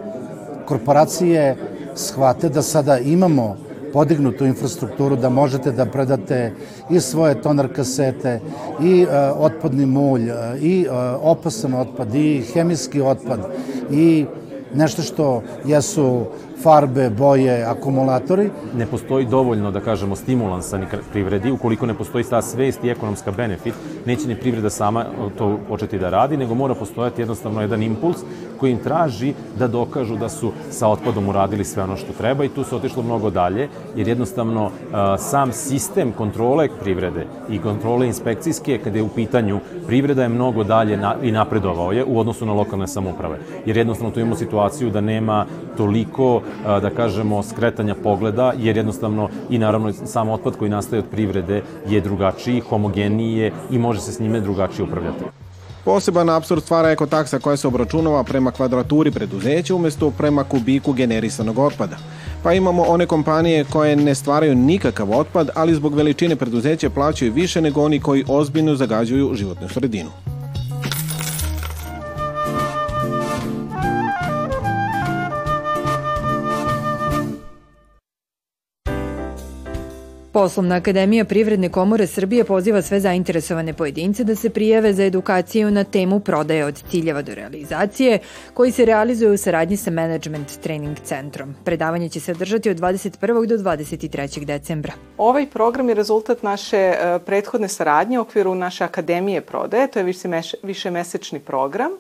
korporacije 0.67 1.57
shvate 1.95 2.49
da 2.49 2.63
sada 2.63 2.99
imamo 2.99 3.57
podignutu 3.93 4.45
infrastrukturu 4.45 5.17
da 5.17 5.31
možete 5.31 5.73
da 5.73 5.87
predate 5.87 6.53
i 6.91 7.01
svoje 7.01 7.43
tonar 7.43 7.69
kasete 7.73 8.41
i 8.83 9.03
e, 9.03 9.31
otpadni 9.31 9.87
mulj 9.87 10.31
e, 10.31 10.35
i 10.61 10.87
opasan 11.23 11.75
otpad 11.75 12.15
i 12.15 12.43
hemijski 12.53 13.01
otpad 13.01 13.41
i 13.91 14.27
nešto 14.75 15.03
što 15.03 15.43
jesu 15.65 16.27
farbe, 16.65 17.11
boje, 17.11 17.65
akumulatori. 17.65 18.51
Ne 18.77 18.87
postoji 18.87 19.27
dovoljno, 19.27 19.71
da 19.71 19.81
kažemo, 19.81 20.17
stimulansa 20.17 20.79
ni 20.79 20.87
privredi, 21.13 21.51
ukoliko 21.51 21.87
ne 21.87 21.95
postoji 21.95 22.25
ta 22.25 22.43
svest 22.43 22.85
i 22.85 22.89
ekonomska 22.89 23.33
benefit, 23.33 23.75
neće 24.07 24.29
ni 24.29 24.37
privreda 24.37 24.71
sama 24.71 25.05
to 25.39 25.59
početi 25.69 25.99
da 25.99 26.11
radi, 26.11 26.37
nego 26.37 26.55
mora 26.55 26.75
postojati 26.75 27.23
jednostavno 27.23 27.61
jedan 27.61 27.83
impuls 27.83 28.25
koji 28.61 28.73
im 28.73 28.79
traži 28.79 29.35
da 29.59 29.69
dokažu 29.69 30.17
da 30.17 30.29
su 30.29 30.53
sa 30.71 30.89
otpadom 30.89 31.29
uradili 31.29 31.65
sve 31.65 31.83
ono 31.83 31.97
što 31.97 32.13
treba 32.13 32.45
i 32.45 32.49
tu 32.49 32.65
se 32.65 32.77
otišlo 32.77 33.03
mnogo 33.03 33.31
dalje, 33.31 33.69
jer 33.97 34.09
jednostavno 34.09 34.71
sam 35.19 35.53
sistem 35.53 36.13
kontrole 36.13 36.69
privrede 36.81 37.27
i 37.51 37.59
kontrole 37.59 38.07
inspekcijske, 38.07 38.79
kada 38.85 38.99
je 38.99 39.03
u 39.03 39.09
pitanju 39.09 39.61
privreda 39.87 40.23
je 40.23 40.29
mnogo 40.29 40.65
dalje 40.65 40.99
i 41.23 41.33
napredovao 41.33 41.93
je 41.93 42.05
u 42.05 42.19
odnosu 42.19 42.47
na 42.47 42.53
lokalne 42.53 42.87
samoprave. 42.87 43.39
Jer 43.67 43.77
jednostavno 43.77 44.11
tu 44.11 44.21
imamo 44.21 44.37
situaciju 44.37 44.91
da 44.91 45.01
nema 45.01 45.47
toliko 45.77 46.43
da 46.65 46.91
kažemo, 46.91 47.43
skretanja 47.43 47.95
pogleda, 48.03 48.53
jer 48.59 48.77
jednostavno 48.77 49.29
i 49.51 49.59
naravno 49.59 49.93
sam 49.93 50.29
otpad 50.29 50.57
koji 50.57 50.71
nastaje 50.71 51.03
od 51.03 51.09
privrede 51.11 51.63
je 51.89 52.01
drugačiji, 52.01 52.61
homogenije 52.61 53.53
i 53.71 53.79
može 53.79 54.01
se 54.01 54.13
s 54.13 54.21
njime 54.21 54.41
drugačije 54.41 54.85
upravljati. 54.85 55.25
Poseban 55.85 56.31
absurd 56.31 56.63
stvara 56.63 56.91
ekotaksa 56.91 57.39
koja 57.39 57.57
se 57.57 57.69
obračunava 57.69 58.23
prema 58.25 58.51
kvadraturi 58.51 59.11
preduzeća 59.11 59.75
umesto 59.75 60.11
prema 60.11 60.45
kubiku 60.45 60.93
generisanog 60.93 61.59
otpada. 61.59 61.97
Pa 62.43 62.53
imamo 62.53 62.83
one 62.83 63.07
kompanije 63.07 63.65
koje 63.65 63.97
ne 63.97 64.15
stvaraju 64.15 64.55
nikakav 64.55 65.13
otpad, 65.13 65.51
ali 65.55 65.75
zbog 65.75 65.95
veličine 65.95 66.37
preduzeća 66.37 66.91
plaćaju 66.91 67.33
više 67.33 67.61
nego 67.61 67.83
oni 67.83 68.01
koji 68.01 68.25
ozbiljno 68.29 68.75
zagađuju 68.75 69.35
životnu 69.35 69.69
sredinu. 69.69 70.11
Poslovna 80.35 80.75
akademija 80.75 81.25
Privredne 81.25 81.69
komore 81.69 82.07
Srbije 82.07 82.45
poziva 82.45 82.83
sve 82.83 83.01
zainteresovane 83.01 83.73
pojedince 83.73 84.25
da 84.25 84.35
se 84.35 84.51
prijave 84.51 84.93
za 84.93 85.05
edukaciju 85.05 85.71
na 85.71 85.85
temu 85.85 86.21
prodaje 86.21 86.65
od 86.65 86.83
ciljeva 86.91 87.23
do 87.23 87.35
realizacije, 87.35 88.19
koji 88.55 88.73
se 88.73 88.85
realizuje 88.85 89.31
u 89.31 89.37
saradnji 89.37 89.77
sa 89.77 89.91
Management 89.91 90.59
Training 90.63 90.97
centrom. 91.05 91.55
Predavanje 91.65 92.09
će 92.09 92.21
se 92.21 92.33
održati 92.33 92.71
od 92.71 92.77
21. 92.77 93.47
do 93.47 93.57
23. 93.57 94.45
decembra. 94.45 94.93
Ovaj 95.19 95.47
program 95.47 95.89
je 95.89 95.95
rezultat 95.95 96.43
naše 96.43 96.77
e, 96.77 97.19
prethodne 97.27 97.69
saradnje 97.69 98.19
u 98.19 98.23
okviru 98.23 98.55
naše 98.55 98.85
akademije 98.85 99.41
prodaje, 99.41 99.91
to 99.91 99.99
je 99.99 100.15
više 100.63 100.91
mesečni 100.91 101.41
program 101.41 101.91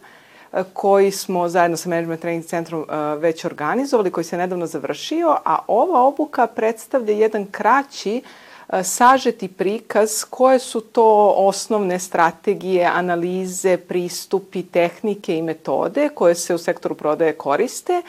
koji 0.73 1.11
smo 1.11 1.49
zajedno 1.49 1.77
sa 1.77 1.89
Management 1.89 2.21
Training 2.21 2.45
centrom 2.45 2.81
uh, 2.81 3.23
već 3.23 3.45
organizovali, 3.45 4.11
koji 4.11 4.25
se 4.25 4.37
nedavno 4.37 4.67
završio, 4.67 5.37
a 5.45 5.59
ova 5.67 6.03
obuka 6.03 6.47
predstavlja 6.47 7.15
jedan 7.15 7.47
kraći 7.47 8.23
uh, 8.25 8.77
sažeti 8.83 9.49
prikaz 9.49 10.25
koje 10.31 10.59
su 10.59 10.81
to 10.81 11.35
osnovne 11.37 11.99
strategije, 11.99 12.85
analize, 12.87 13.77
pristupi, 13.77 14.63
tehnike 14.63 15.37
i 15.37 15.43
metode 15.43 16.09
koje 16.15 16.35
se 16.35 16.55
u 16.55 16.59
sektoru 16.59 16.95
prodaje 16.95 17.33
koriste 17.33 18.03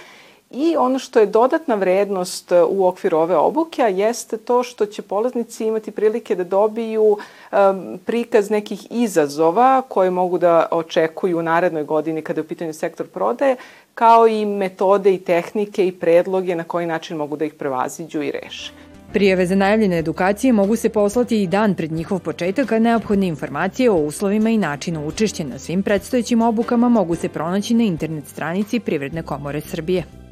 I 0.56 0.76
ono 0.78 1.00
što 1.00 1.20
je 1.20 1.26
dodatna 1.26 1.76
vrednost 1.76 2.52
e, 2.52 2.64
u 2.64 2.88
okviru 2.88 3.18
ove 3.18 3.36
obuke, 3.36 3.82
jeste 3.82 4.38
to 4.38 4.64
što 4.64 4.86
će 4.86 5.02
polaznici 5.02 5.66
imati 5.66 5.92
prilike 5.92 6.36
da 6.36 6.44
dobiju 6.44 7.04
um, 7.04 8.00
prikaz 8.06 8.50
nekih 8.50 8.88
izazova 8.90 9.82
koje 9.88 10.10
mogu 10.10 10.38
da 10.38 10.68
očekuju 10.72 11.40
u 11.40 11.42
narednoj 11.42 11.84
godini 11.84 12.22
kada 12.22 12.40
je 12.40 12.46
u 12.46 12.48
pitanju 12.48 12.74
sektor 12.74 13.08
prodaje, 13.08 13.56
kao 13.96 14.28
i 14.28 14.46
metode 14.46 15.14
i 15.14 15.20
tehnike 15.20 15.88
i 15.88 15.92
predloge 15.92 16.56
na 16.56 16.64
koji 16.64 16.86
način 16.86 17.18
mogu 17.18 17.38
da 17.38 17.46
ih 17.46 17.54
prevaziđu 17.54 18.22
i 18.22 18.32
reše. 18.32 18.72
Prijeve 19.14 19.46
za 19.46 19.56
najavljene 19.56 20.00
edukacije 20.00 20.54
mogu 20.54 20.76
se 20.76 20.90
poslati 20.90 21.44
i 21.44 21.48
dan 21.48 21.76
pred 21.76 21.92
njihov 21.92 22.20
početak, 22.20 22.72
a 22.72 22.80
neophodne 22.80 23.28
informacije 23.28 23.92
o 23.92 23.96
uslovima 23.96 24.50
i 24.50 24.58
načinu 24.58 25.08
učešća 25.08 25.44
na 25.44 25.60
svim 25.60 25.84
predstojećim 25.84 26.42
obukama 26.42 26.90
mogu 26.90 27.16
se 27.16 27.30
pronaći 27.30 27.74
na 27.74 27.84
internet 27.84 28.28
stranici 28.28 28.80
Privredne 28.80 29.24
komore 29.24 29.62
Srbije. 29.62 30.25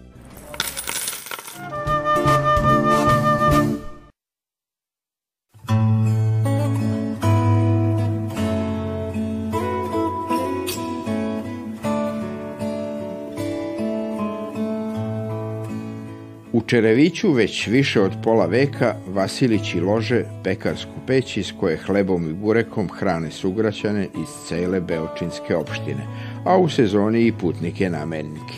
Čereviću 16.73 17.31
već 17.31 17.67
više 17.67 18.01
od 18.01 18.11
pola 18.23 18.45
veka 18.45 18.95
Vasilići 19.07 19.79
lože 19.79 20.23
pekarsku 20.43 20.91
peć 21.07 21.37
iz 21.37 21.53
koje 21.59 21.77
hlebom 21.77 22.29
i 22.29 22.33
burekom 22.33 22.89
hrane 22.89 23.31
sugraćane 23.31 24.03
iz 24.03 24.47
cele 24.47 24.81
Beočinske 24.81 25.55
opštine, 25.55 26.07
a 26.45 26.57
u 26.57 26.69
sezoni 26.69 27.27
i 27.27 27.31
putnike 27.31 27.89
namernike. 27.89 28.57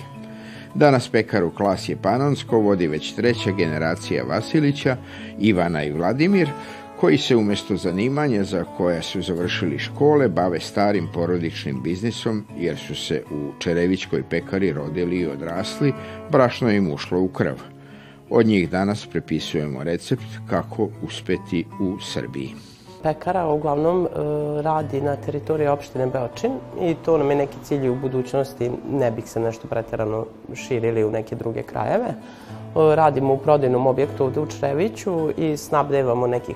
Danas 0.75 1.10
pekaru 1.10 1.51
klasje 1.51 1.98
Panonsko 2.01 2.60
vodi 2.60 2.88
već 2.88 3.13
treća 3.13 3.51
generacija 3.51 4.24
Vasilića, 4.24 4.98
Ivana 5.39 5.84
i 5.84 5.91
Vladimir, 5.91 6.50
koji 7.00 7.17
se 7.17 7.36
umesto 7.36 7.75
zanimanja 7.75 8.43
za 8.43 8.63
koja 8.63 9.01
su 9.01 9.22
završili 9.22 9.79
škole 9.79 10.27
bave 10.27 10.60
starim 10.60 11.07
porodičnim 11.13 11.81
biznisom 11.84 12.45
jer 12.57 12.77
su 12.77 12.95
se 12.95 13.24
u 13.31 13.51
Čerevićkoj 13.60 14.24
pekari 14.29 14.74
rodili 14.74 15.17
i 15.17 15.27
odrasli, 15.27 15.93
brašno 16.31 16.72
im 16.72 16.93
ušlo 16.93 17.22
u 17.22 17.27
krv– 17.27 17.55
Od 18.29 18.46
njih 18.46 18.70
danas 18.70 19.05
prepisujemo 19.05 19.84
recept 19.84 20.24
kako 20.50 20.89
uspeti 21.03 21.65
u 21.82 22.00
Srbiji. 22.00 22.50
Pekara 23.03 23.48
uglavnom 23.48 24.05
e, 24.05 24.10
radi 24.62 25.01
na 25.01 25.15
teritoriji 25.15 25.67
opštine 25.67 26.08
Beočin 26.08 26.51
i 26.82 26.96
to 27.05 27.17
nam 27.17 27.29
je 27.29 27.36
neki 27.36 27.58
cilj 27.63 27.89
u 27.89 27.96
budućnosti. 27.96 28.72
Ne 28.91 29.12
bih 29.12 29.29
se 29.29 29.39
nešto 29.39 29.67
preterano 29.67 30.25
širili 30.53 31.03
u 31.03 31.12
neke 31.12 31.36
druge 31.36 31.63
krajeve. 31.63 32.05
E, 32.05 32.15
radimo 32.96 33.34
u 33.34 33.38
prodajnom 33.38 33.88
objektu 33.88 34.24
ovde 34.24 34.39
u 34.39 34.48
Čreviću 34.48 35.29
i 35.38 35.58
snabdevamo 35.58 36.27
nekih 36.27 36.55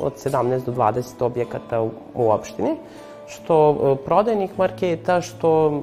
od 0.00 0.12
17 0.12 0.64
do 0.64 0.72
20 0.72 1.24
objekata 1.24 1.82
u, 1.82 1.90
u 2.14 2.30
opštini, 2.30 2.76
što 3.26 3.70
e, 3.70 4.04
prodajnih 4.04 4.58
marketa, 4.58 5.20
što 5.20 5.80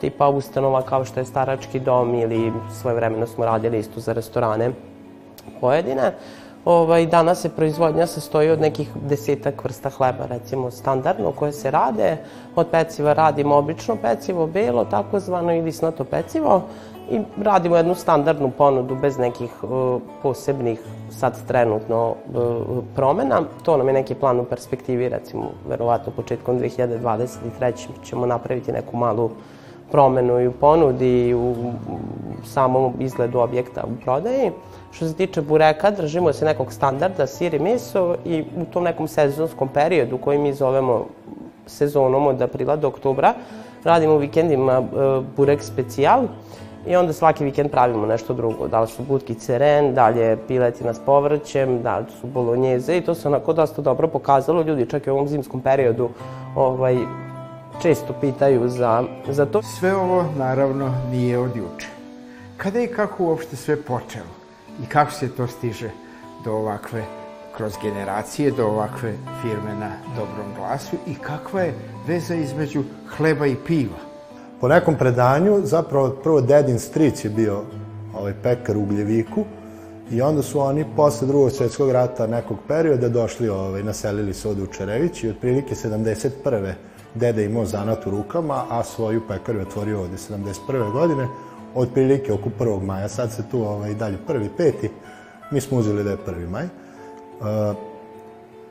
tipa 0.00 0.28
ustanova 0.28 0.82
kao 0.82 1.04
što 1.04 1.20
je 1.20 1.24
starački 1.24 1.80
dom 1.80 2.14
ili 2.14 2.52
svoje 2.80 2.96
vremeno 2.96 3.26
smo 3.26 3.44
radili 3.44 3.78
isto 3.78 4.00
za 4.00 4.12
restorane 4.12 4.70
pojedine. 5.60 6.12
Ovaj, 6.66 7.06
danas 7.06 7.40
se 7.40 7.48
proizvodnja 7.48 8.06
sastoji 8.06 8.50
od 8.50 8.60
nekih 8.60 8.88
desetak 9.08 9.64
vrsta 9.64 9.90
hleba, 9.90 10.26
recimo 10.26 10.70
standardno, 10.70 11.30
koje 11.32 11.52
se 11.52 11.70
rade. 11.70 12.16
Od 12.56 12.66
peciva 12.70 13.12
radimo 13.12 13.56
obično 13.56 13.96
pecivo, 13.96 14.46
belo, 14.46 14.84
takozvano 14.84 15.54
ili 15.54 15.72
snato 15.72 16.04
pecivo 16.04 16.62
i 17.10 17.20
radimo 17.42 17.76
jednu 17.76 17.94
standardnu 17.94 18.50
ponudu 18.50 18.94
bez 18.94 19.18
nekih 19.18 19.64
uh, 19.64 20.00
posebnih 20.22 20.80
sad 21.10 21.46
trenutno 21.46 22.08
uh, 22.10 22.78
promena. 22.94 23.42
To 23.62 23.76
nam 23.76 23.88
je 23.88 23.94
neki 23.94 24.14
plan 24.14 24.40
u 24.40 24.44
perspektivi, 24.44 25.08
recimo, 25.08 25.50
verovatno 25.68 26.12
početkom 26.16 26.58
2023. 26.58 27.86
ćemo 28.04 28.26
napraviti 28.26 28.72
neku 28.72 28.96
malu 28.96 29.30
promenu 29.90 30.40
i 30.40 30.46
u 30.46 30.52
ponudi 30.52 31.28
i 31.28 31.34
u 31.34 31.54
samom 32.44 32.92
izgledu 32.98 33.38
objekta 33.38 33.84
u 33.84 34.04
prodaji. 34.04 34.50
Što 34.92 35.08
se 35.08 35.14
tiče 35.14 35.42
bureka, 35.42 35.90
držimo 35.90 36.32
se 36.32 36.44
nekog 36.44 36.72
standarda, 36.72 37.26
sir 37.26 37.54
i 37.54 37.58
meso 37.58 38.16
i 38.24 38.44
u 38.56 38.64
tom 38.64 38.84
nekom 38.84 39.08
sezonskom 39.08 39.68
periodu 39.68 40.18
koji 40.18 40.38
mi 40.38 40.54
zovemo 40.54 41.04
sezonom 41.66 42.26
od 42.26 42.42
aprila 42.42 42.76
do 42.76 42.88
oktobra, 42.88 43.34
radimo 43.84 44.14
u 44.14 44.18
vikendima 44.18 44.72
e, 44.72 44.84
burek 45.36 45.62
specijal 45.62 46.24
i 46.86 46.96
onda 46.96 47.12
svaki 47.12 47.44
vikend 47.44 47.70
pravimo 47.70 48.06
nešto 48.06 48.34
drugo. 48.34 48.68
Da 48.68 48.80
li 48.80 48.88
su 48.88 49.02
budki 49.02 49.34
ceren, 49.34 49.94
da 49.94 50.08
li 50.08 50.20
je 50.20 50.38
piletina 50.48 50.94
s 50.94 50.98
povrćem, 50.98 51.82
da 51.82 51.98
li 51.98 52.04
su 52.20 52.26
bolonjeze 52.26 52.96
i 52.96 53.00
to 53.00 53.14
se 53.14 53.28
onako 53.28 53.52
dosta 53.52 53.82
dobro 53.82 54.08
pokazalo. 54.08 54.62
Ljudi 54.62 54.86
čak 54.86 55.06
i 55.06 55.10
u 55.10 55.14
ovom 55.14 55.28
zimskom 55.28 55.60
periodu 55.60 56.08
ovaj, 56.56 56.96
često 57.82 58.14
pitaju 58.20 58.68
za, 58.68 59.04
za 59.28 59.46
to. 59.46 59.62
Sve 59.62 59.96
ovo, 59.96 60.24
naravno, 60.38 60.94
nije 61.10 61.38
od 61.38 61.56
juče. 61.56 61.88
Kada 62.56 62.80
i 62.80 62.86
kako 62.86 63.24
uopšte 63.24 63.56
sve 63.56 63.82
počelo? 63.82 64.32
I 64.82 64.86
kako 64.86 65.12
se 65.12 65.28
to 65.28 65.46
stiže 65.46 65.90
do 66.44 66.52
ovakve, 66.52 67.04
kroz 67.56 67.72
generacije, 67.82 68.50
do 68.50 68.66
ovakve 68.66 69.14
firme 69.42 69.74
na 69.80 69.90
dobrom 70.16 70.54
glasu 70.56 70.96
i 71.06 71.14
kakva 71.14 71.60
je 71.60 71.74
veza 72.06 72.34
između 72.34 72.82
hleba 73.16 73.46
i 73.46 73.56
piva? 73.66 73.98
Po 74.60 74.68
nekom 74.68 74.94
predanju, 74.94 75.60
zapravo 75.64 76.10
prvo 76.10 76.40
dedin 76.40 76.78
stric 76.78 77.24
je 77.24 77.30
bio 77.30 77.62
ovaj 78.14 78.34
pekar 78.42 78.76
u 78.76 78.82
Ugljeviku 78.82 79.44
I 80.10 80.22
onda 80.22 80.42
su 80.42 80.60
oni 80.60 80.84
posle 80.96 81.28
drugog 81.28 81.50
svjetskog 81.50 81.90
rata 81.90 82.26
nekog 82.26 82.58
perioda 82.68 83.08
došli, 83.08 83.48
ovaj, 83.48 83.82
naselili 83.82 84.34
se 84.34 84.48
ovde 84.48 84.62
u 84.62 84.66
Čerević 84.66 85.24
i 85.24 85.28
otprilike 85.28 85.74
71. 85.74 86.72
dede 87.16 87.44
imao 87.44 87.64
zanat 87.64 88.06
u 88.06 88.10
rukama, 88.10 88.64
a 88.70 88.84
svoju 88.84 89.22
pekaru 89.28 89.58
je 89.58 89.66
otvorio 89.66 90.00
ovde 90.00 90.16
71. 90.16 90.92
godine, 90.92 91.28
otprilike 91.74 92.32
oko 92.32 92.50
1. 92.58 92.82
maja. 92.82 93.08
Sad 93.08 93.32
se 93.32 93.42
tu 93.50 93.62
ovaj, 93.62 93.94
dalje 93.94 94.18
prvi, 94.26 94.50
peti, 94.56 94.90
mi 95.50 95.60
smo 95.60 95.78
uzeli 95.78 96.04
da 96.04 96.10
je 96.10 96.16
1. 96.26 96.48
maj. 96.48 96.64
Uh, 96.64 97.76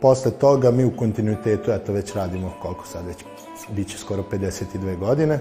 posle 0.01 0.31
toga 0.31 0.71
mi 0.71 0.85
u 0.85 0.97
kontinuitetu, 0.97 1.71
eto 1.71 1.93
već 1.93 2.13
radimo 2.13 2.53
koliko 2.61 2.85
sad 2.85 3.05
već, 3.07 3.17
bit 3.71 3.87
će 3.87 3.97
skoro 3.97 4.23
52 4.31 4.99
godine. 4.99 5.39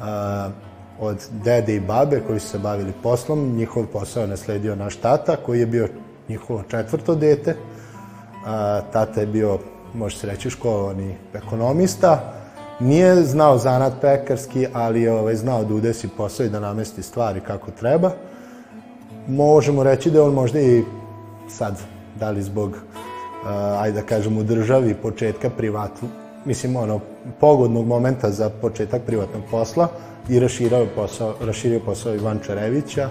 Uh, 0.00 0.52
od 1.00 1.28
dede 1.44 1.74
i 1.74 1.80
babe 1.80 2.20
koji 2.26 2.40
su 2.40 2.48
se 2.48 2.58
bavili 2.58 2.92
poslom, 3.02 3.56
njihov 3.56 3.86
posao 3.86 4.20
je 4.20 4.26
nasledio 4.26 4.76
naš 4.76 4.96
tata 4.96 5.36
koji 5.36 5.60
je 5.60 5.66
bio 5.66 5.88
njihovo 6.28 6.62
četvrto 6.70 7.14
dete. 7.14 7.56
A, 8.46 8.80
tata 8.92 9.20
je 9.20 9.26
bio, 9.26 9.58
može 9.94 10.16
se 10.16 10.26
reći, 10.26 10.50
školovani 10.50 11.14
ekonomista. 11.34 12.34
Nije 12.80 13.14
znao 13.22 13.58
zanat 13.58 13.92
pekarski, 14.00 14.66
ali 14.72 15.02
je 15.02 15.12
ovaj, 15.12 15.36
znao 15.36 15.64
da 15.64 15.74
udesi 15.74 16.08
posao 16.08 16.46
i 16.46 16.48
da 16.48 16.60
namesti 16.60 17.02
stvari 17.02 17.40
kako 17.40 17.70
treba. 17.70 18.10
Možemo 19.28 19.82
reći 19.82 20.10
da 20.10 20.18
je 20.18 20.22
on 20.22 20.34
možda 20.34 20.60
i 20.60 20.84
sad, 21.48 21.80
da 22.20 22.30
li 22.30 22.42
zbog, 22.42 22.70
uh, 22.70 23.48
ajde 23.82 24.00
da 24.00 24.06
kažem, 24.06 24.38
u 24.38 24.42
državi 24.42 24.94
početka 24.94 25.50
privatnog, 25.50 26.10
mislim, 26.44 26.76
ono, 26.76 27.00
pogodnog 27.40 27.86
momenta 27.86 28.30
za 28.30 28.50
početak 28.50 29.02
privatnog 29.02 29.42
posla, 29.50 29.88
i 30.28 30.40
raširio 30.40 30.86
posao, 30.94 31.34
raširio 31.40 31.80
posao 31.80 32.14
Ivan 32.14 32.38
Čarevića. 32.46 33.08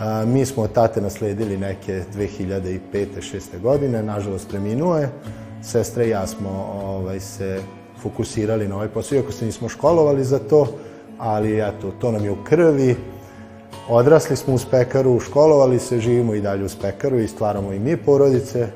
A, 0.00 0.24
mi 0.24 0.46
smo 0.46 0.62
od 0.62 0.72
tate 0.72 1.00
nasledili 1.00 1.56
neke 1.56 2.02
2005. 2.16 2.80
6. 2.92 3.60
godine, 3.62 4.02
nažalost 4.02 4.48
preminuo 4.48 4.96
je. 4.96 5.08
Sestra 5.64 6.04
i 6.04 6.10
ja 6.10 6.26
smo 6.26 6.50
ovaj, 6.84 7.20
se 7.20 7.62
fokusirali 8.02 8.68
na 8.68 8.74
ovaj 8.74 8.88
posao, 8.88 9.16
iako 9.16 9.32
se 9.32 9.46
nismo 9.46 9.68
školovali 9.68 10.24
za 10.24 10.38
to, 10.38 10.66
ali 11.18 11.60
eto, 11.60 11.90
to 12.00 12.12
nam 12.12 12.24
je 12.24 12.30
u 12.30 12.44
krvi. 12.44 12.96
Odrasli 13.88 14.36
smo 14.36 14.54
uz 14.54 14.64
pekaru, 14.70 15.20
školovali 15.20 15.78
se, 15.78 16.00
živimo 16.00 16.34
i 16.34 16.40
dalje 16.40 16.64
uz 16.64 16.76
pekaru 16.82 17.18
i 17.18 17.28
stvaramo 17.28 17.72
i 17.72 17.78
mi 17.78 17.96
porodice, 17.96 18.68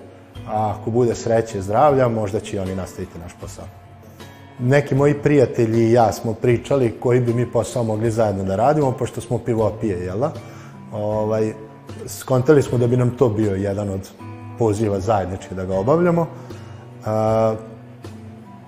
a 0.49 0.75
ako 0.81 0.91
bude 0.91 1.15
sreće, 1.15 1.63
zdravlja, 1.63 2.09
možda 2.09 2.41
će 2.41 2.57
i 2.57 2.61
oni 2.61 2.75
nastaviti 2.75 3.19
naš 3.19 3.33
posao 3.41 3.65
neki 4.59 4.95
moji 4.95 5.15
prijatelji 5.15 5.89
i 5.89 5.93
ja 5.93 6.13
smo 6.13 6.35
pričali 6.35 6.95
koji 7.01 7.21
bi 7.21 7.35
mi 7.35 7.53
posao 7.53 7.85
mogli 7.85 8.11
zajedno 8.11 8.45
da 8.45 8.57
radimo, 8.57 8.93
pošto 8.93 9.21
smo 9.21 9.39
pivopije, 9.39 9.99
jel 9.99 10.19
da? 10.19 10.33
Ovaj, 10.93 11.53
skontali 12.07 12.63
smo 12.63 12.79
da 12.79 12.87
bi 12.87 12.97
nam 12.97 13.11
to 13.11 13.29
bio 13.29 13.55
jedan 13.55 13.91
od 13.91 14.11
poziva 14.59 15.01
zajednički 15.01 15.55
da 15.55 15.65
ga 15.65 15.75
obavljamo. 15.75 16.27
A, 17.09 17.55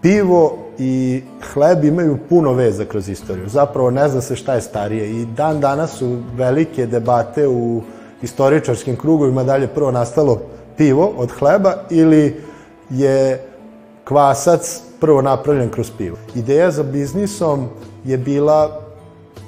pivo 0.03 0.59
i 0.79 1.23
hleb 1.53 1.85
imaju 1.85 2.19
puno 2.29 2.53
veza 2.53 2.85
kroz 2.85 3.09
istoriju. 3.09 3.49
Zapravo 3.49 3.91
ne 3.91 4.09
zna 4.09 4.21
se 4.21 4.37
šta 4.37 4.55
je 4.55 4.61
starije 4.61 5.11
i 5.11 5.25
dan 5.25 5.61
danas 5.61 5.99
su 5.99 6.19
velike 6.37 6.87
debate 6.87 7.49
u 7.49 7.83
istoričarskim 8.23 8.97
krugovima 8.97 9.45
da 9.45 9.57
li 9.57 9.63
je 9.63 9.75
prvo 9.75 9.91
nastalo 9.91 10.41
pivo 10.77 11.13
od 11.17 11.31
hleba 11.31 11.75
ili 11.91 12.41
je 12.91 13.45
kvasac 14.05 14.81
prvo 15.01 15.23
napravljen 15.23 15.71
kroz 15.71 15.91
pivo. 15.99 16.17
Ideja 16.35 16.71
za 16.71 16.83
biznisom 16.83 17.69
je 18.05 18.19
bila 18.19 18.81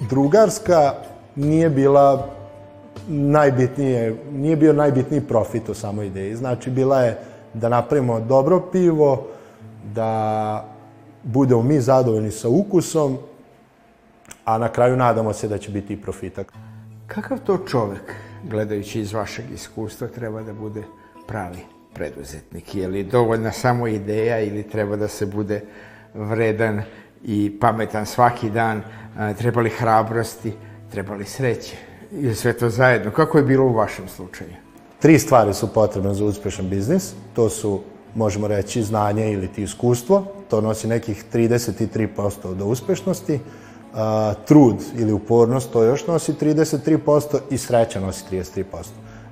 drugarska, 0.08 0.92
nije 1.36 1.70
bila 1.70 2.26
najbitnije, 3.08 4.16
nije 4.32 4.56
bio 4.56 4.72
najbitniji 4.72 5.20
profit 5.20 5.68
u 5.68 5.74
samoj 5.74 6.06
ideji. 6.06 6.36
Znači, 6.36 6.70
bila 6.70 7.02
je 7.02 7.18
da 7.54 7.68
napravimo 7.68 8.20
dobro 8.20 8.60
pivo, 8.60 9.26
da 9.94 10.68
budemo 11.22 11.62
mi 11.62 11.80
zadovoljni 11.80 12.30
sa 12.30 12.48
ukusom, 12.48 13.18
a 14.44 14.58
na 14.58 14.68
kraju 14.68 14.96
nadamo 14.96 15.32
se 15.32 15.48
da 15.48 15.58
će 15.58 15.70
biti 15.70 15.92
i 15.92 16.00
profitak. 16.02 16.52
Kakav 17.06 17.38
to 17.38 17.58
čovek, 17.58 18.14
gledajući 18.44 19.00
iz 19.00 19.12
vašeg 19.12 19.44
iskustva, 19.54 20.08
treba 20.08 20.42
da 20.42 20.52
bude 20.52 20.82
pravi 21.26 21.58
preduzetnik? 21.94 22.74
Je 22.74 22.88
li 22.88 23.04
dovoljna 23.04 23.52
samo 23.52 23.86
ideja 23.86 24.40
ili 24.40 24.62
treba 24.62 24.96
da 24.96 25.08
se 25.08 25.26
bude 25.26 25.60
vredan 26.14 26.82
i 27.24 27.58
pametan 27.60 28.06
svaki 28.06 28.50
dan? 28.50 28.82
Treba 29.38 29.60
li 29.60 29.70
hrabrosti? 29.70 30.52
Treba 30.90 31.14
li 31.14 31.24
sreće? 31.24 31.76
Ili 32.12 32.34
sve 32.34 32.52
to 32.52 32.70
zajedno? 32.70 33.10
Kako 33.10 33.38
je 33.38 33.44
bilo 33.44 33.64
u 33.64 33.72
vašem 33.72 34.08
slučaju? 34.08 34.61
Tri 35.02 35.18
stvari 35.18 35.54
su 35.54 35.66
potrebne 35.66 36.14
za 36.14 36.24
uspešan 36.24 36.68
biznis. 36.68 37.12
To 37.34 37.48
su, 37.48 37.80
možemo 38.14 38.48
reći, 38.48 38.82
znanje 38.82 39.32
ili 39.32 39.48
ti 39.48 39.62
iskustvo. 39.62 40.24
To 40.50 40.60
nosi 40.60 40.88
nekih 40.88 41.24
33% 41.32 42.54
do 42.54 42.66
uspešnosti. 42.66 43.34
Uh, 43.34 43.98
trud 44.46 44.76
ili 44.98 45.12
upornost, 45.12 45.72
to 45.72 45.82
još 45.82 46.06
nosi 46.06 46.32
33% 46.32 47.38
i 47.50 47.58
sreća 47.58 48.00
nosi 48.00 48.24
33%. 48.30 48.64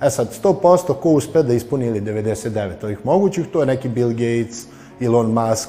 E 0.02 0.10
sad, 0.10 0.28
100% 0.42 0.94
ko 1.02 1.10
uspe 1.10 1.42
da 1.42 1.54
ispuni 1.54 1.86
ili 1.86 2.00
99 2.00 2.84
ovih 2.84 2.98
mogućih, 3.04 3.46
to 3.52 3.60
je 3.60 3.66
neki 3.66 3.88
Bill 3.88 4.10
Gates, 4.10 4.66
Elon 5.00 5.32
Musk. 5.32 5.68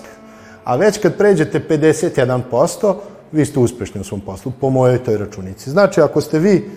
A 0.64 0.76
već 0.76 0.98
kad 0.98 1.18
pređete 1.18 1.62
51%, 1.70 2.96
vi 3.32 3.46
ste 3.46 3.60
uspešni 3.60 4.02
u 4.02 4.04
svom 4.04 4.22
poslu, 4.22 4.52
po 4.62 4.70
mojoj 4.70 5.04
toj 5.04 5.18
računici. 5.18 5.70
Znači, 5.70 6.02
ako 6.02 6.22
ste 6.22 6.40
vi 6.40 6.70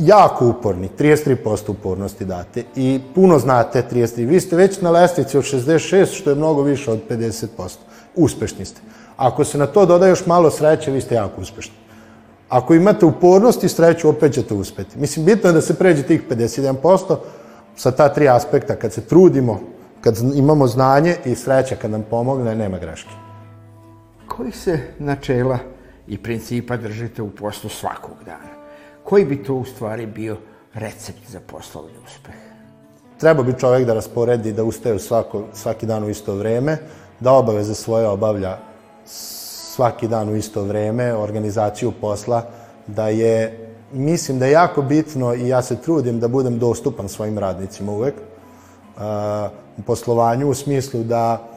jako 0.00 0.48
uporni, 0.48 0.88
33% 0.98 1.70
upornosti 1.70 2.24
date 2.24 2.62
i 2.76 3.00
puno 3.14 3.38
znate 3.38 3.84
33, 3.92 4.26
vi 4.26 4.40
ste 4.40 4.56
već 4.56 4.80
na 4.80 4.90
lestvici 4.90 5.38
od 5.38 5.44
66, 5.44 6.06
što 6.14 6.30
je 6.30 6.36
mnogo 6.36 6.62
više 6.62 6.90
od 6.90 7.00
50%. 7.10 7.46
Uspešni 8.16 8.64
ste. 8.64 8.80
Ako 9.16 9.44
se 9.44 9.58
na 9.58 9.66
to 9.66 9.86
doda 9.86 10.06
još 10.06 10.26
malo 10.26 10.50
sreće, 10.50 10.90
vi 10.90 11.00
ste 11.00 11.14
jako 11.14 11.40
uspešni. 11.40 11.74
Ako 12.48 12.74
imate 12.74 13.06
upornost 13.06 13.64
i 13.64 13.68
sreću, 13.68 14.08
opet 14.08 14.32
ćete 14.32 14.54
uspeti. 14.54 14.98
Mislim, 14.98 15.24
bitno 15.24 15.50
je 15.50 15.54
da 15.54 15.60
se 15.60 15.74
pređe 15.74 16.02
tih 16.02 16.22
51% 16.30 17.16
sa 17.76 17.90
ta 17.90 18.08
tri 18.08 18.28
aspekta. 18.28 18.76
Kad 18.76 18.92
se 18.92 19.00
trudimo, 19.00 19.60
kad 20.00 20.18
imamo 20.34 20.66
znanje 20.66 21.16
i 21.24 21.34
sreća 21.34 21.76
kad 21.76 21.90
nam 21.90 22.04
pomogne, 22.10 22.54
nema 22.54 22.78
greške. 22.78 23.10
Koji 24.28 24.52
se 24.52 24.78
načela 24.98 25.58
i 26.08 26.18
principa 26.18 26.76
držite 26.76 27.22
u 27.22 27.30
poslu 27.30 27.70
svakog 27.70 28.16
dana? 28.26 28.59
Koji 29.10 29.24
bi 29.24 29.42
to 29.42 29.54
u 29.54 29.64
stvari 29.64 30.06
bio 30.06 30.36
recept 30.74 31.28
za 31.28 31.40
poslovni 31.46 31.92
uspeh? 32.06 32.34
Treba 33.18 33.42
bi 33.42 33.58
čovek 33.58 33.86
da 33.86 33.94
rasporedi, 33.94 34.52
da 34.52 34.64
ustaje 34.64 34.98
svako, 34.98 35.42
svaki 35.52 35.86
dan 35.86 36.04
u 36.04 36.10
isto 36.10 36.34
vreme, 36.34 36.76
da 37.20 37.32
obaveze 37.32 37.74
svoje 37.74 38.08
obavlja 38.08 38.58
svaki 39.74 40.08
dan 40.08 40.28
u 40.28 40.36
isto 40.36 40.62
vreme, 40.62 41.14
organizaciju 41.14 41.92
posla, 42.00 42.42
da 42.86 43.08
je, 43.08 43.68
mislim 43.92 44.38
da 44.38 44.46
je 44.46 44.52
jako 44.52 44.82
bitno 44.82 45.34
i 45.34 45.48
ja 45.48 45.62
se 45.62 45.82
trudim 45.82 46.20
da 46.20 46.28
budem 46.28 46.58
dostupan 46.58 47.08
svojim 47.08 47.38
radnicima 47.38 47.92
uvek, 47.92 48.14
u 49.78 49.82
poslovanju 49.82 50.48
u 50.48 50.54
smislu 50.54 51.02
da 51.02 51.48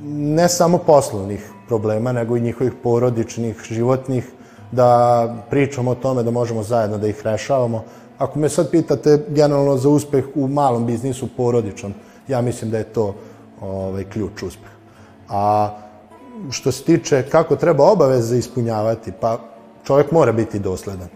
ne 0.00 0.48
samo 0.48 0.78
poslovnih 0.78 1.50
problema, 1.68 2.12
nego 2.12 2.36
i 2.36 2.40
njihovih 2.40 2.72
porodičnih, 2.82 3.62
životnih, 3.62 4.30
da 4.72 5.34
pričamo 5.50 5.90
o 5.90 5.94
tome 5.94 6.22
da 6.22 6.30
možemo 6.30 6.62
zajedno 6.62 6.98
da 6.98 7.06
ih 7.06 7.20
rešavamo. 7.24 7.84
Ako 8.18 8.38
me 8.38 8.48
sad 8.48 8.70
pitate 8.70 9.24
generalno 9.28 9.76
za 9.76 9.88
uspeh 9.88 10.24
u 10.34 10.48
malom 10.48 10.86
biznisu 10.86 11.28
porodičnom, 11.36 11.94
ja 12.28 12.40
mislim 12.40 12.70
da 12.70 12.78
je 12.78 12.84
to 12.84 13.14
ovaj, 13.60 14.04
ključ 14.04 14.42
uspeha. 14.42 14.74
A 15.28 15.70
što 16.50 16.72
se 16.72 16.84
tiče 16.84 17.22
kako 17.30 17.56
treba 17.56 17.90
obaveze 17.90 18.38
ispunjavati, 18.38 19.12
pa 19.20 19.38
čovjek 19.84 20.10
mora 20.12 20.32
biti 20.32 20.58
dosledan. 20.58 21.08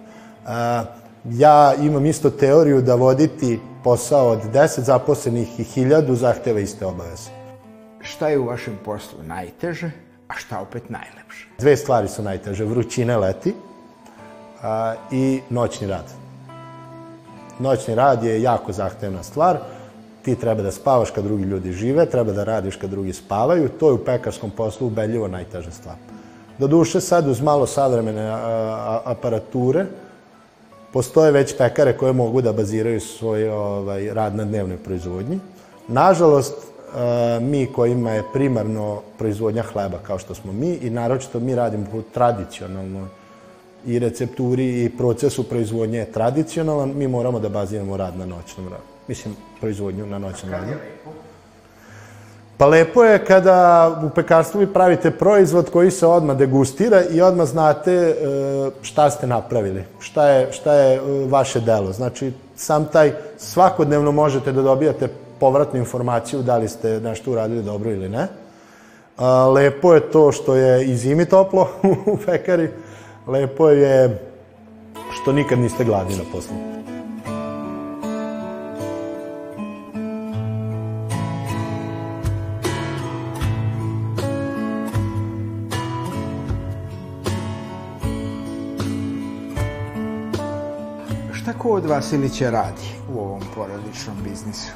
Ja 1.24 1.74
imam 1.82 2.06
isto 2.06 2.30
teoriju 2.30 2.82
da 2.82 2.94
voditi 2.94 3.60
posao 3.84 4.28
od 4.28 4.38
10 4.52 4.80
zaposlenih 4.80 5.60
i 5.60 5.64
1000 5.64 6.14
zahteva 6.14 6.60
iste 6.60 6.86
obaveze. 6.86 7.30
Šta 8.00 8.28
je 8.28 8.38
u 8.38 8.46
vašem 8.46 8.78
poslu 8.84 9.18
najteže, 9.22 9.90
a 10.32 10.38
šta 10.38 10.60
opet 10.60 10.90
najlepše? 10.90 11.46
Dve 11.58 11.76
stvari 11.76 12.08
su 12.08 12.22
najteže. 12.22 12.64
Vrućine 12.64 13.16
leti 13.16 13.54
a, 14.62 14.94
i 15.10 15.40
noćni 15.50 15.86
rad. 15.86 16.12
Noćni 17.58 17.94
rad 17.94 18.24
je 18.24 18.42
jako 18.42 18.72
zahtevna 18.72 19.22
stvar 19.22 19.58
ti 20.22 20.34
treba 20.34 20.62
da 20.62 20.70
spavaš 20.70 21.10
kad 21.10 21.24
drugi 21.24 21.42
ljudi 21.42 21.72
žive, 21.72 22.06
treba 22.06 22.32
da 22.32 22.44
radiš 22.44 22.76
kad 22.76 22.90
drugi 22.90 23.12
spavaju, 23.12 23.68
to 23.68 23.88
je 23.88 23.92
u 23.92 24.04
pekarskom 24.04 24.50
poslu 24.50 24.86
ubedljivo 24.86 25.28
najteža 25.28 25.70
stvar. 25.70 25.96
Do 26.58 26.66
duše 26.66 27.00
sad 27.00 27.28
uz 27.28 27.40
malo 27.40 27.66
savremene 27.66 28.30
aparature, 29.04 29.86
postoje 30.92 31.32
već 31.32 31.56
pekare 31.58 31.96
koje 31.96 32.12
mogu 32.12 32.40
da 32.40 32.52
baziraju 32.52 33.00
svoj 33.00 33.48
ovaj, 33.48 34.14
rad 34.14 34.36
na 34.36 34.44
dnevnoj 34.44 34.76
proizvodnji. 34.76 35.40
Nažalost, 35.88 36.54
mi 37.40 37.66
kojima 37.66 38.10
je 38.10 38.24
primarno 38.32 39.00
proizvodnja 39.18 39.62
hleba 39.62 39.98
kao 39.98 40.18
što 40.18 40.34
smo 40.34 40.52
mi 40.52 40.74
i 40.74 40.90
naročito 40.90 41.40
mi 41.40 41.54
radimo 41.54 41.86
u 41.92 42.02
tradicionalnoj 42.02 43.06
i 43.86 43.98
recepturi 43.98 44.84
i 44.84 44.90
procesu 44.98 45.48
proizvodnje 45.48 45.98
je 45.98 46.12
tradicionalan, 46.12 46.92
mi 46.96 47.08
moramo 47.08 47.40
da 47.40 47.48
baziramo 47.48 47.96
rad 47.96 48.16
na 48.16 48.26
noćnom 48.26 48.68
radu. 48.68 48.82
Mislim, 49.08 49.36
proizvodnju 49.60 50.06
na 50.06 50.18
noćnom 50.18 50.52
radu. 50.52 50.72
Pa 52.56 52.66
lepo 52.66 53.04
je 53.04 53.24
kada 53.24 53.90
u 54.04 54.10
pekarstvu 54.10 54.60
vi 54.60 54.66
pravite 54.66 55.10
proizvod 55.10 55.70
koji 55.70 55.90
se 55.90 56.06
odmah 56.06 56.36
degustira 56.36 57.02
i 57.10 57.20
odmah 57.20 57.46
znate 57.46 57.92
e, 57.92 58.14
šta 58.82 59.10
ste 59.10 59.26
napravili, 59.26 59.84
šta 59.98 60.28
je, 60.28 60.52
šta 60.52 60.74
je 60.74 60.96
e, 60.96 61.00
vaše 61.28 61.60
delo. 61.60 61.92
Znači, 61.92 62.32
sam 62.56 62.84
taj 62.84 63.12
svakodnevno 63.36 64.12
možete 64.12 64.52
da 64.52 64.62
dobijate 64.62 65.08
povratnu 65.42 65.78
informaciju 65.78 66.42
da 66.42 66.56
li 66.56 66.68
ste 66.68 67.00
nešto 67.00 67.30
uradili 67.30 67.62
dobro 67.62 67.90
ili 67.90 68.08
ne. 68.08 68.28
Lepo 69.54 69.94
je 69.94 70.10
to 70.10 70.32
što 70.32 70.54
je 70.54 70.84
i 70.84 70.96
zimi 70.96 71.24
toplo 71.24 71.68
u 72.12 72.16
pekari, 72.26 72.68
lepo 73.26 73.68
je 73.68 74.18
što 75.10 75.32
nikad 75.32 75.58
niste 75.58 75.84
gladni 75.84 76.16
na 76.16 76.22
poslu. 76.32 76.54
Šta 91.32 91.52
ko 91.58 91.68
od 91.68 91.86
Vasilića 91.86 92.50
radi 92.50 92.88
u 93.14 93.20
ovom 93.20 93.42
porodičnom 93.54 94.16
biznisu? 94.24 94.72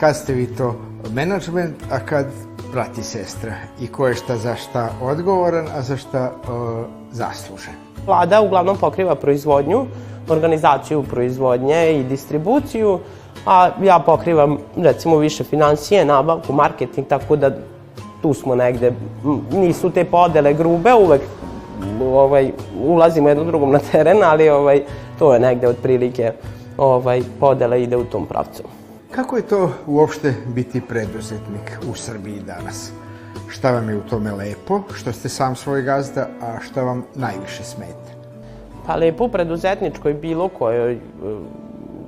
Kad 0.00 0.16
ste 0.16 0.32
vi 0.32 0.46
to 0.46 0.74
menadžment, 1.10 1.74
a 1.90 1.98
kad 1.98 2.26
brati 2.72 3.02
sestra 3.02 3.54
i 3.80 3.86
ko 3.86 4.06
je 4.06 4.14
šta 4.14 4.36
za 4.36 4.54
šta 4.54 4.88
odgovoran, 5.02 5.66
a 5.74 5.82
za 5.82 5.96
šta 5.96 6.32
o, 6.48 6.84
zaslužen. 7.10 7.74
Vlada 8.06 8.40
uglavnom 8.40 8.76
pokriva 8.76 9.14
proizvodnju, 9.14 9.86
organizaciju 10.28 11.02
proizvodnje 11.02 11.98
i 12.00 12.04
distribuciju, 12.04 12.98
a 13.46 13.70
ja 13.82 13.98
pokrivam 13.98 14.58
recimo 14.76 15.16
više 15.16 15.44
financije, 15.44 16.04
nabavku, 16.04 16.52
marketing, 16.52 17.06
tako 17.06 17.36
da 17.36 17.50
tu 18.22 18.34
smo 18.34 18.54
negde. 18.54 18.92
Nisu 19.52 19.90
te 19.90 20.04
podele 20.04 20.54
grube, 20.54 20.94
uvek 20.94 21.22
ovaj, 22.02 22.52
ulazimo 22.80 23.28
jedno 23.28 23.44
drugom 23.44 23.70
na 23.70 23.78
teren, 23.92 24.22
ali 24.22 24.48
ovaj, 24.48 24.82
to 25.18 25.34
je 25.34 25.40
negde 25.40 25.68
otprilike 25.68 26.32
ovaj, 26.76 27.22
podela 27.40 27.76
ide 27.76 27.96
u 27.96 28.04
tom 28.04 28.26
pravcu. 28.26 28.62
Kako 29.10 29.36
je 29.36 29.42
to 29.42 29.70
uopšte 29.86 30.34
biti 30.46 30.80
preduzetnik 30.80 31.78
u 31.90 31.94
Srbiji 31.94 32.40
danas? 32.46 32.92
Šta 33.48 33.70
vam 33.70 33.88
je 33.88 33.96
u 33.96 34.00
tome 34.00 34.32
lepo, 34.32 34.82
što 34.94 35.12
ste 35.12 35.28
sam 35.28 35.56
svoj 35.56 35.82
gazda, 35.82 36.28
a 36.42 36.60
šta 36.60 36.82
vam 36.82 37.04
najviše 37.14 37.64
smeta? 37.64 38.12
Pa 38.86 38.96
lepo 38.96 39.24
u 39.24 39.28
preduzetničkoj 39.28 40.14
bilo 40.14 40.48
kojoj 40.48 40.92
e, 40.92 40.98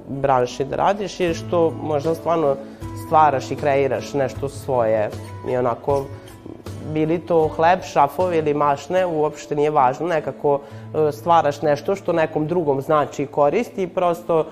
branši 0.08 0.64
da 0.64 0.76
radiš 0.76 1.20
je 1.20 1.34
što 1.34 1.70
možda 1.82 2.14
stvarno 2.14 2.56
stvaraš 3.06 3.50
i 3.50 3.56
kreiraš 3.56 4.14
nešto 4.14 4.48
svoje 4.48 5.10
i 5.50 5.56
onako 5.56 6.04
bili 6.92 7.18
to 7.18 7.48
hleb, 7.48 7.80
šafovi 7.82 8.38
ili 8.38 8.54
mašne, 8.54 9.06
uopšte 9.06 9.56
nije 9.56 9.70
važno, 9.70 10.06
nekako 10.06 10.60
e, 10.60 11.12
stvaraš 11.12 11.62
nešto 11.62 11.96
što 11.96 12.12
nekom 12.12 12.46
drugom 12.46 12.80
znači 12.80 13.22
i 13.22 13.26
koristi 13.26 13.82
i 13.82 13.88
prosto 13.88 14.46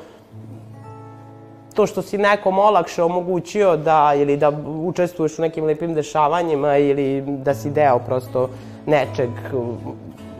to 1.79 1.87
što 1.87 2.03
si 2.03 2.19
nekom 2.19 2.59
olakše 2.59 3.03
omogućio 3.03 3.77
da 3.77 4.13
ili 4.17 4.37
da 4.37 4.51
učestvuješ 4.67 5.39
u 5.39 5.43
nekim 5.43 5.65
lepim 5.65 5.95
dešavanjima 5.95 6.77
ili 6.77 7.23
da 7.23 7.55
si 7.55 7.71
deo 7.71 7.99
prosto 7.99 8.49
nečeg 8.87 9.31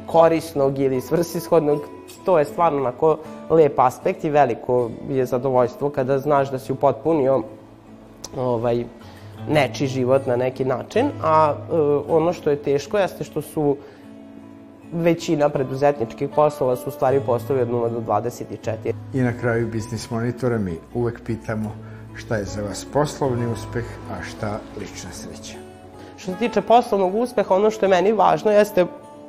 korisnog 0.07 0.79
ili 0.79 1.01
svrsishodnog, 1.01 1.81
to 2.25 2.39
je 2.39 2.45
stvarno 2.45 2.81
onako 2.81 3.19
lep 3.51 3.79
aspekt 3.79 4.25
i 4.25 4.31
veliko 4.31 4.91
je 5.11 5.27
zadovoljstvo 5.27 5.91
kada 5.91 6.19
znaš 6.19 6.51
da 6.51 6.59
si 6.59 6.73
upotpunio 6.73 7.43
ovaj, 8.37 8.85
neči 9.49 9.87
život 9.87 10.27
na 10.27 10.37
neki 10.37 10.65
način, 10.65 11.11
a 11.23 11.55
e, 11.55 11.75
ono 12.09 12.33
što 12.33 12.51
je 12.51 12.63
teško 12.63 12.99
jeste 12.99 13.25
što 13.25 13.43
su 13.43 13.77
većina 14.93 15.49
preduzetničkih 15.49 16.29
poslova 16.35 16.77
su 16.77 16.89
u 16.89 16.93
stvari 16.93 17.21
poslovi 17.27 17.61
od 17.61 17.69
0 17.69 17.91
do 17.91 18.01
24. 18.01 18.93
I 19.15 19.21
na 19.21 19.33
kraju 19.41 19.69
Biznis 19.69 20.11
Monitora 20.11 20.59
mi 20.59 20.79
uvek 20.95 21.21
pitamo 21.25 21.73
šta 22.15 22.37
je 22.37 22.45
za 22.45 22.63
vas 22.63 22.87
poslovni 22.93 23.47
uspeh, 23.47 23.85
a 24.11 24.23
šta 24.23 24.59
lična 24.81 25.11
sreća. 25.13 25.59
Što 26.17 26.33
se 26.33 26.39
tiče 26.39 26.63
poslovnog 26.63 27.15
uspeha, 27.15 27.55
ono 27.55 27.71
što 27.71 27.87
je 27.87 27.91
meni 27.91 28.13
važno 28.13 28.51
jeste 28.51 28.87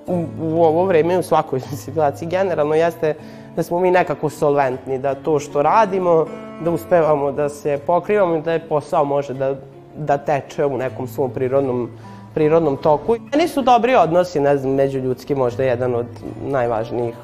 u, 0.08 0.26
u 0.41 0.63
ovo 0.63 0.86
vreme 0.86 1.17
u 1.17 1.24
svakoj 1.24 1.60
situaciji 1.86 2.28
generalno 2.28 2.76
jeste 2.76 3.15
da 3.56 3.63
smo 3.63 3.80
mi 3.80 3.91
nekako 3.91 4.30
solventni, 4.30 5.00
da 5.00 5.15
to 5.15 5.39
što 5.39 5.62
radimo, 5.62 6.26
da 6.63 6.72
uspevamo 6.72 7.32
da 7.32 7.50
se 7.50 7.80
pokrivamo 7.88 8.36
i 8.36 8.41
da 8.41 8.54
je 8.54 8.67
posao 8.69 9.06
može 9.06 9.34
da, 9.34 9.56
da 9.98 10.17
teče 10.17 10.65
u 10.65 10.78
nekom 10.78 11.08
svom 11.08 11.32
prirodnom 11.32 11.89
prirodnom 12.34 12.78
toku. 12.78 13.15
Meni 13.32 13.48
su 13.48 13.62
dobri 13.62 13.96
odnosi, 13.96 14.39
ne 14.39 14.58
znam, 14.58 14.74
međuljudski 14.74 15.36
možda 15.36 15.63
jedan 15.63 15.96
od 15.96 16.08
najvažnijih 16.46 17.15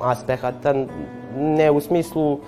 aspekata, 0.00 0.74
ne 1.36 1.70
u 1.70 1.80
smislu 1.80 2.32
uh, 2.32 2.40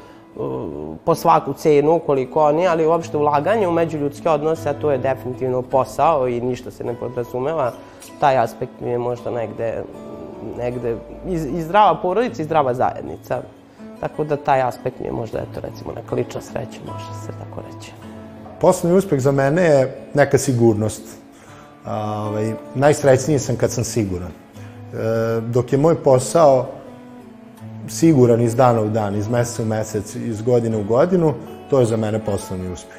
po 1.05 1.15
svaku 1.15 1.53
cenu 1.53 2.01
koliko 2.07 2.43
oni, 2.45 2.67
ali 2.67 2.87
uopšte 2.87 3.17
ulaganje 3.17 3.69
u 3.69 3.73
međuljudske 3.73 4.31
odnose, 4.31 4.69
a 4.69 4.75
to 4.75 4.91
je 4.91 4.99
definitivno 4.99 5.63
posao 5.63 6.29
i 6.29 6.41
ništa 6.41 6.71
se 6.71 6.85
ne 6.85 6.95
podrazumeva. 6.95 7.73
Taj 8.21 8.39
aspekt 8.39 8.73
mi 8.81 8.91
je 8.91 8.99
možda 8.99 9.31
negde, 9.31 9.83
negde 10.59 10.97
i, 11.29 11.33
i 11.33 11.63
zdrava 11.63 11.95
porodica 12.03 12.43
i 12.43 12.45
zdrava 12.45 12.75
zajednica. 12.75 13.43
Tako 14.01 14.25
da 14.25 14.37
taj 14.37 14.63
aspekt 14.63 15.01
mi 15.01 15.07
je 15.07 15.13
možda, 15.13 15.39
eto, 15.39 15.61
recimo, 15.61 15.93
neka 15.93 16.15
lična 16.15 16.41
sreća, 16.41 16.81
može 16.87 17.27
se 17.27 17.33
tako 17.39 17.61
reći. 17.61 17.93
Poslovni 18.61 18.99
uspeh 18.99 19.21
za 19.21 19.33
mene 19.33 19.63
je 19.63 19.97
neka 20.15 20.39
sigurnost 20.39 21.03
ovaj, 21.87 22.53
najsrećniji 22.75 23.39
sam 23.39 23.57
kad 23.57 23.71
sam 23.71 23.85
siguran. 23.85 24.31
E, 24.31 25.41
dok 25.41 25.73
je 25.73 25.79
moj 25.79 25.95
posao 25.95 26.67
siguran 27.89 28.41
iz 28.41 28.55
dana 28.55 28.81
u 28.81 28.89
dan, 28.89 29.17
iz 29.17 29.29
meseca 29.29 29.63
u 29.63 29.67
mesec, 29.67 30.15
iz 30.15 30.43
godine 30.43 30.77
u 30.77 30.85
godinu, 30.85 31.35
to 31.71 31.81
je 31.81 31.87
za 31.87 31.97
mene 31.97 32.25
poslovni 32.25 32.73
uspeh. 32.73 32.97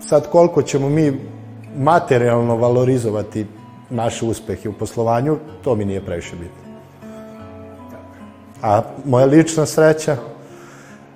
Sad 0.00 0.30
koliko 0.30 0.62
ćemo 0.62 0.88
mi 0.88 1.20
materijalno 1.76 2.56
valorizovati 2.56 3.46
naše 3.90 4.24
uspehe 4.24 4.68
u 4.68 4.72
poslovanju, 4.72 5.38
to 5.64 5.74
mi 5.74 5.84
nije 5.84 6.04
previše 6.04 6.36
bitno. 6.36 6.66
A 8.62 8.82
moja 9.04 9.26
lična 9.26 9.66
sreća, 9.66 10.16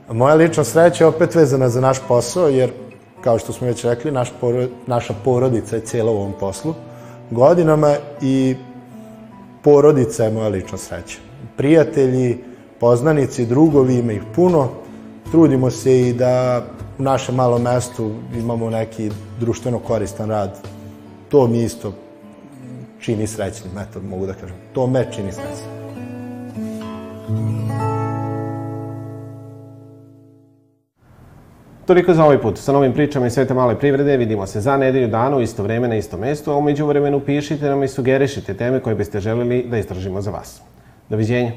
moja 0.09 0.35
lična 0.35 0.65
sreća 0.65 1.05
je 1.05 1.09
opet 1.09 1.35
vezana 1.35 1.69
za 1.69 1.81
naš 1.81 1.99
posao, 2.09 2.49
jer 2.49 2.71
kao 3.25 3.39
što 3.39 3.53
smo 3.53 3.67
već 3.67 3.85
rekli, 3.85 4.11
naš 4.11 4.33
porod, 4.41 4.71
naša 4.87 5.15
porodica 5.25 5.77
je 5.77 5.83
cijela 5.83 6.11
u 6.11 6.17
ovom 6.17 6.33
poslu 6.41 6.75
godinama 7.31 7.95
i 8.23 8.57
porodica 9.63 10.25
je 10.25 10.31
moja 10.31 10.49
lična 10.49 10.79
sreća. 10.79 11.19
Prijatelji, 11.57 12.39
poznanici, 12.81 13.47
drugovi, 13.47 13.95
ima 13.95 14.13
ih 14.13 14.23
puno. 14.35 14.69
Trudimo 15.31 15.71
se 15.71 16.01
i 16.01 16.13
da 16.13 16.65
u 16.99 17.03
našem 17.03 17.35
malom 17.35 17.63
mestu 17.63 18.11
imamo 18.39 18.71
neki 18.71 19.11
društveno 19.41 19.79
koristan 19.79 20.29
rad. 20.29 20.59
To 21.29 21.47
mi 21.47 21.63
isto 21.63 21.93
čini 23.01 23.27
srećnim, 23.27 23.79
eto, 23.79 24.01
mogu 24.01 24.27
da 24.27 24.35
kažem. 24.35 24.57
To 24.73 24.87
me 24.87 25.09
čini 25.13 25.33
srećnim. 25.33 25.81
Toliko 31.91 32.15
za 32.15 32.25
ovaj 32.25 32.39
put. 32.39 32.59
Sa 32.59 32.73
novim 32.73 32.93
pričama 32.93 33.27
iz 33.27 33.33
sveta 33.33 33.55
male 33.55 33.79
privrede 33.79 34.17
vidimo 34.17 34.47
se 34.47 34.61
za 34.61 34.77
nedelju 34.77 35.09
dana 35.09 35.37
u 35.37 35.41
isto 35.41 35.63
vreme 35.63 35.89
na 35.89 35.97
isto 35.97 36.17
mesto, 36.17 36.53
a 36.53 36.57
umeđu 36.57 36.87
vremenu 36.87 37.21
pišite 37.21 37.67
nam 37.67 37.83
i 37.83 37.89
sugerišite 37.89 38.55
teme 38.55 38.81
koje 38.81 38.97
biste 38.97 39.21
želeli 39.21 39.67
da 39.71 39.79
istražimo 39.79 40.21
za 40.21 40.31
vas. 40.31 40.63
Doviđenja. 41.09 41.53